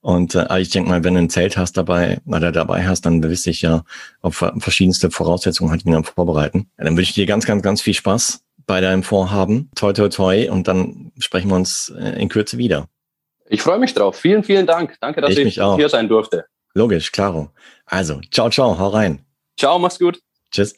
Und 0.00 0.34
äh, 0.34 0.60
ich 0.60 0.70
denke 0.70 0.90
mal, 0.90 1.04
wenn 1.04 1.14
du 1.14 1.20
ein 1.20 1.30
Zelt 1.30 1.56
hast 1.56 1.76
dabei 1.76 2.20
oder 2.26 2.52
dabei 2.52 2.86
hast, 2.86 3.02
dann 3.02 3.22
wirst 3.22 3.46
du 3.46 3.50
dich 3.50 3.62
ja 3.62 3.84
auf 4.20 4.44
verschiedenste 4.58 5.10
Voraussetzungen 5.10 5.70
halt 5.70 5.84
wieder 5.84 6.02
vorbereiten. 6.04 6.70
Ja, 6.78 6.84
dann 6.84 6.96
wünsche 6.96 7.10
ich 7.10 7.14
dir 7.14 7.26
ganz, 7.26 7.46
ganz, 7.46 7.62
ganz 7.62 7.82
viel 7.82 7.94
Spaß 7.94 8.42
bei 8.66 8.80
deinem 8.80 9.02
Vorhaben. 9.02 9.70
Toi, 9.74 9.92
toi, 9.92 10.08
toi. 10.08 10.50
Und 10.50 10.68
dann 10.68 11.12
sprechen 11.18 11.50
wir 11.50 11.56
uns 11.56 11.92
äh, 11.98 12.20
in 12.20 12.28
Kürze 12.28 12.58
wieder. 12.58 12.88
Ich 13.48 13.62
freue 13.62 13.78
mich 13.78 13.92
drauf. 13.92 14.16
Vielen, 14.16 14.44
vielen 14.44 14.66
Dank. 14.66 14.96
Danke, 15.00 15.20
dass 15.20 15.36
ich, 15.36 15.58
ich 15.58 15.62
hier 15.76 15.88
sein 15.88 16.08
durfte. 16.08 16.46
Logisch, 16.74 17.12
klaro. 17.12 17.50
Also, 17.86 18.20
ciao, 18.30 18.50
ciao, 18.50 18.78
hau 18.78 18.88
rein. 18.88 19.24
Ciao, 19.58 19.78
mach's 19.78 19.98
gut. 19.98 20.20
Tschüss. 20.50 20.74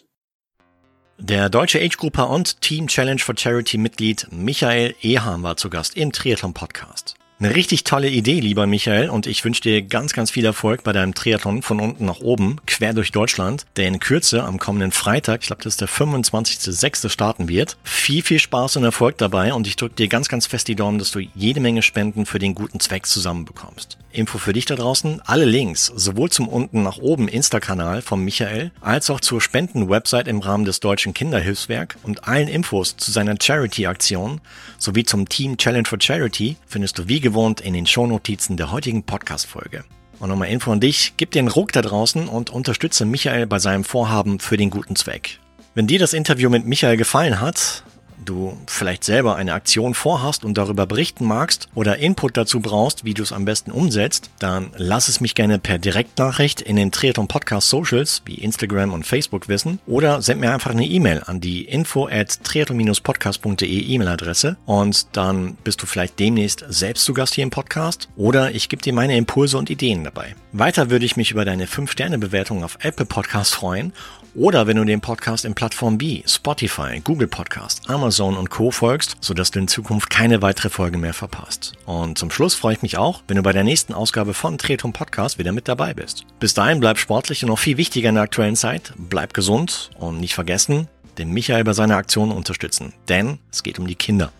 Der 1.19 1.49
deutsche 1.49 1.81
Age-Grupper 1.81 2.29
und 2.29 2.61
Team 2.61 2.89
Challenge 2.89 3.21
for 3.21 3.37
Charity 3.37 3.79
Mitglied 3.79 4.27
Michael 4.33 4.95
Eham 5.01 5.45
war 5.45 5.57
zu 5.57 5.71
Gast 5.71 5.97
im 5.97 6.11
Triathlon 6.11 6.55
Podcast. 6.55 7.15
Eine 7.41 7.53
richtig 7.57 7.83
tolle 7.83 8.09
Idee, 8.09 8.39
lieber 8.39 8.69
Michael, 8.69 9.11
und 9.11 9.27
ich 9.27 9.45
wünsche 9.45 9.61
dir 9.61 9.83
ganz, 9.83 10.13
ganz 10.13 10.31
viel 10.31 10.45
Erfolg 10.45 10.85
bei 10.85 10.93
deinem 10.93 11.15
Triathlon 11.15 11.63
von 11.63 11.81
unten 11.81 12.05
nach 12.05 12.21
oben, 12.21 12.61
quer 12.65 12.95
durch 12.95 13.11
Deutschland, 13.11 13.67
der 13.75 13.89
in 13.89 13.99
Kürze 13.99 14.45
am 14.45 14.61
kommenden 14.61 14.93
Freitag, 14.93 15.41
ich 15.41 15.49
glaube, 15.49 15.65
das 15.65 15.75
ist 15.75 15.81
der 15.81 15.89
25.06. 15.89 17.09
starten 17.09 17.49
wird. 17.49 17.77
Viel, 17.83 18.23
viel 18.23 18.39
Spaß 18.39 18.77
und 18.77 18.85
Erfolg 18.85 19.19
dabei 19.19 19.53
und 19.53 19.67
ich 19.67 19.75
drücke 19.75 19.97
dir 19.97 20.07
ganz, 20.07 20.29
ganz 20.29 20.47
fest 20.47 20.69
die 20.69 20.77
Daumen, 20.77 21.01
dass 21.01 21.11
du 21.11 21.19
jede 21.35 21.59
Menge 21.59 21.83
Spenden 21.83 22.25
für 22.25 22.39
den 22.39 22.55
guten 22.55 22.79
Zweck 22.79 23.05
zusammenbekommst. 23.05 23.99
Info 24.15 24.39
für 24.39 24.53
dich 24.53 24.65
da 24.65 24.77
draußen, 24.77 25.21
alle 25.27 25.45
Links, 25.45 25.87
sowohl 25.87 26.31
zum 26.31 26.49
unten 26.49 26.85
nach 26.85 26.99
oben 26.99 27.27
Insta-Kanal 27.27 28.01
von 28.01 28.23
Michael, 28.25 28.71
als 28.81 29.11
auch 29.11 29.21
zur 29.21 29.41
Spenden-Website 29.41 30.29
im 30.29 30.39
Rahmen 30.39 30.65
des 30.65 30.79
Deutschen 30.79 31.15
Kinderhilfswerk 31.15 31.97
und 32.05 32.29
allen 32.29 32.47
Infos 32.47 32.97
zu 32.97 33.11
seiner 33.11 33.35
Charity-Aktion 33.41 34.41
sowie 34.79 35.05
zum 35.05 35.29
Team 35.29 35.57
Challenge 35.57 35.89
for 35.89 36.01
Charity 36.01 36.57
findest 36.69 36.99
du 36.99 37.09
wie 37.09 37.21
gewohnt 37.25 37.61
in 37.61 37.75
den 37.75 37.87
Shownotizen 37.87 38.57
der 38.57 38.71
heutigen 38.71 39.03
Podcast-Folge. 39.03 39.83
Und 40.21 40.29
nochmal 40.29 40.51
Info 40.51 40.71
an 40.71 40.79
dich, 40.79 41.15
gib 41.17 41.33
den 41.33 41.49
Ruck 41.49 41.73
da 41.73 41.83
draußen 41.83 42.29
und 42.29 42.51
unterstütze 42.51 43.05
Michael 43.05 43.49
bei 43.49 43.59
seinem 43.59 43.83
Vorhaben 43.83 44.39
für 44.39 44.57
den 44.57 44.71
guten 44.71 44.95
Zweck. 44.95 45.41
Wenn 45.75 45.89
dir 45.89 45.99
das 45.99 46.13
Interview 46.13 46.51
mit 46.51 46.67
Michael 46.67 46.97
gefallen 46.97 47.41
hat, 47.41 47.83
du 48.25 48.57
vielleicht 48.67 49.05
selber 49.05 49.37
eine 49.37 49.55
Aktion 49.55 49.95
vorhast 49.95 50.45
und 50.45 50.59
darüber 50.59 50.87
berichten 50.87 51.25
magst 51.25 51.69
oder 51.75 51.99
Input 51.99 52.37
dazu 52.37 52.61
brauchst, 52.61 53.05
wie 53.05 53.15
du 53.15 53.23
es 53.23 53.33
am 53.33 53.45
besten 53.45 53.71
umsetzt, 53.71 54.31
dann 54.39 54.71
lass 54.77 55.09
es 55.09 55.21
mich 55.21 55.35
gerne 55.35 55.59
per 55.59 55.79
Direktnachricht 55.79 56.61
in 56.61 56.77
den 56.77 56.93
Triathlon 56.93 57.29
Podcast 57.29 57.69
Socials 57.69 58.23
wie 58.25 58.35
Instagram 58.35 58.93
und 58.93 59.07
Facebook 59.07 59.49
wissen 59.49 59.79
oder 59.87 60.23
send 60.23 60.41
mir 60.41 60.53
einfach 60.53 60.71
eine 60.71 60.87
E-Mail 60.87 61.23
an 61.27 61.41
die 61.41 61.65
info 61.65 62.07
at 62.07 62.45
triathlon-podcast.de 62.45 63.67
E-Mail-Adresse 63.67 64.57
und 64.67 65.07
dann 65.13 65.57
bist 65.65 65.83
du 65.83 65.87
vielleicht 65.87 66.19
demnächst 66.19 66.65
selbst 66.69 67.05
zu 67.05 67.15
Gast 67.15 67.35
hier 67.35 67.45
im 67.45 67.51
Podcast 67.51 68.09
oder 68.17 68.53
ich 68.53 68.69
gebe 68.69 68.83
dir 68.83 68.93
meine 68.93 69.17
Impulse 69.17 69.59
und 69.59 69.71
Ideen 69.71 70.05
dabei. 70.05 70.35
Weiter 70.53 70.91
würde 70.91 71.05
ich 71.05 71.17
mich 71.17 71.31
über 71.31 71.45
deine 71.45 71.67
5-Sterne-Bewertung 71.67 72.65
auf 72.65 72.79
Apple 72.81 73.07
Podcast 73.07 73.55
freuen 73.55 73.93
oder 74.35 74.67
wenn 74.67 74.77
du 74.77 74.85
den 74.85 75.01
Podcast 75.01 75.45
in 75.45 75.55
Plattformen 75.55 76.01
wie 76.01 76.25
Spotify, 76.27 77.01
Google 77.03 77.29
Podcast, 77.29 77.89
Amazon 77.89 78.37
und 78.37 78.51
Co. 78.51 78.71
folgst, 78.71 79.17
sodass 79.21 79.51
du 79.51 79.61
in 79.61 79.69
Zukunft 79.69 80.11
keine 80.11 80.43
weitere 80.43 80.71
Folge 80.71 80.99
mehr 80.99 81.15
verpasst. 81.15 81.75
Und 81.87 82.19
zum 82.19 82.31
Schluss 82.31 82.55
freue 82.55 82.75
ich 82.75 82.83
mich 82.83 82.99
auch, 82.99 83.23
wenn 83.29 83.37
du 83.37 83.43
bei 83.43 83.53
der 83.53 83.65
nächsten 83.65 83.95
Ausgabe 83.95 84.35
von 84.35 84.59
Tretum 84.59 84.93
Podcast 84.93 85.39
wieder 85.39 85.53
mit 85.53 85.69
dabei 85.69 85.95
bist. 85.95 86.25
Bis 86.41 86.55
dahin 86.55 86.81
bleib 86.81 86.99
sportlich 86.99 87.43
und 87.45 87.51
noch 87.51 87.59
viel 87.59 87.77
wichtiger 87.77 88.09
in 88.09 88.17
der 88.17 88.25
aktuellen 88.25 88.57
Zeit, 88.57 88.93
bleib 88.97 89.35
gesund 89.35 89.91
und 89.99 90.19
nicht 90.19 90.35
vergessen, 90.35 90.89
den 91.19 91.31
Michael 91.31 91.65
bei 91.65 91.73
seiner 91.73 91.97
Aktion 91.97 92.33
unterstützen. 92.33 92.93
Denn 93.09 93.39
es 93.53 93.63
geht 93.63 93.79
um 93.79 93.87
die 93.87 93.95
Kinder. 93.95 94.33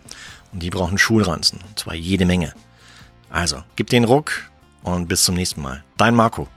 Und 0.53 0.63
die 0.63 0.71
brauchen 0.71 0.99
Schulranzen. 0.99 1.61
Und 1.69 1.79
zwar 1.79 1.95
jede 1.95 2.27
Menge. 2.27 2.53
Also, 3.31 3.63
gib 3.77 3.91
den 3.91 4.05
Ruck 4.05 4.51
und 4.83 5.09
bis 5.09 5.25
zum 5.25 5.35
nächsten 5.35 5.63
Mal. 5.63 5.83
Dein 5.97 6.15
Marco. 6.15 6.49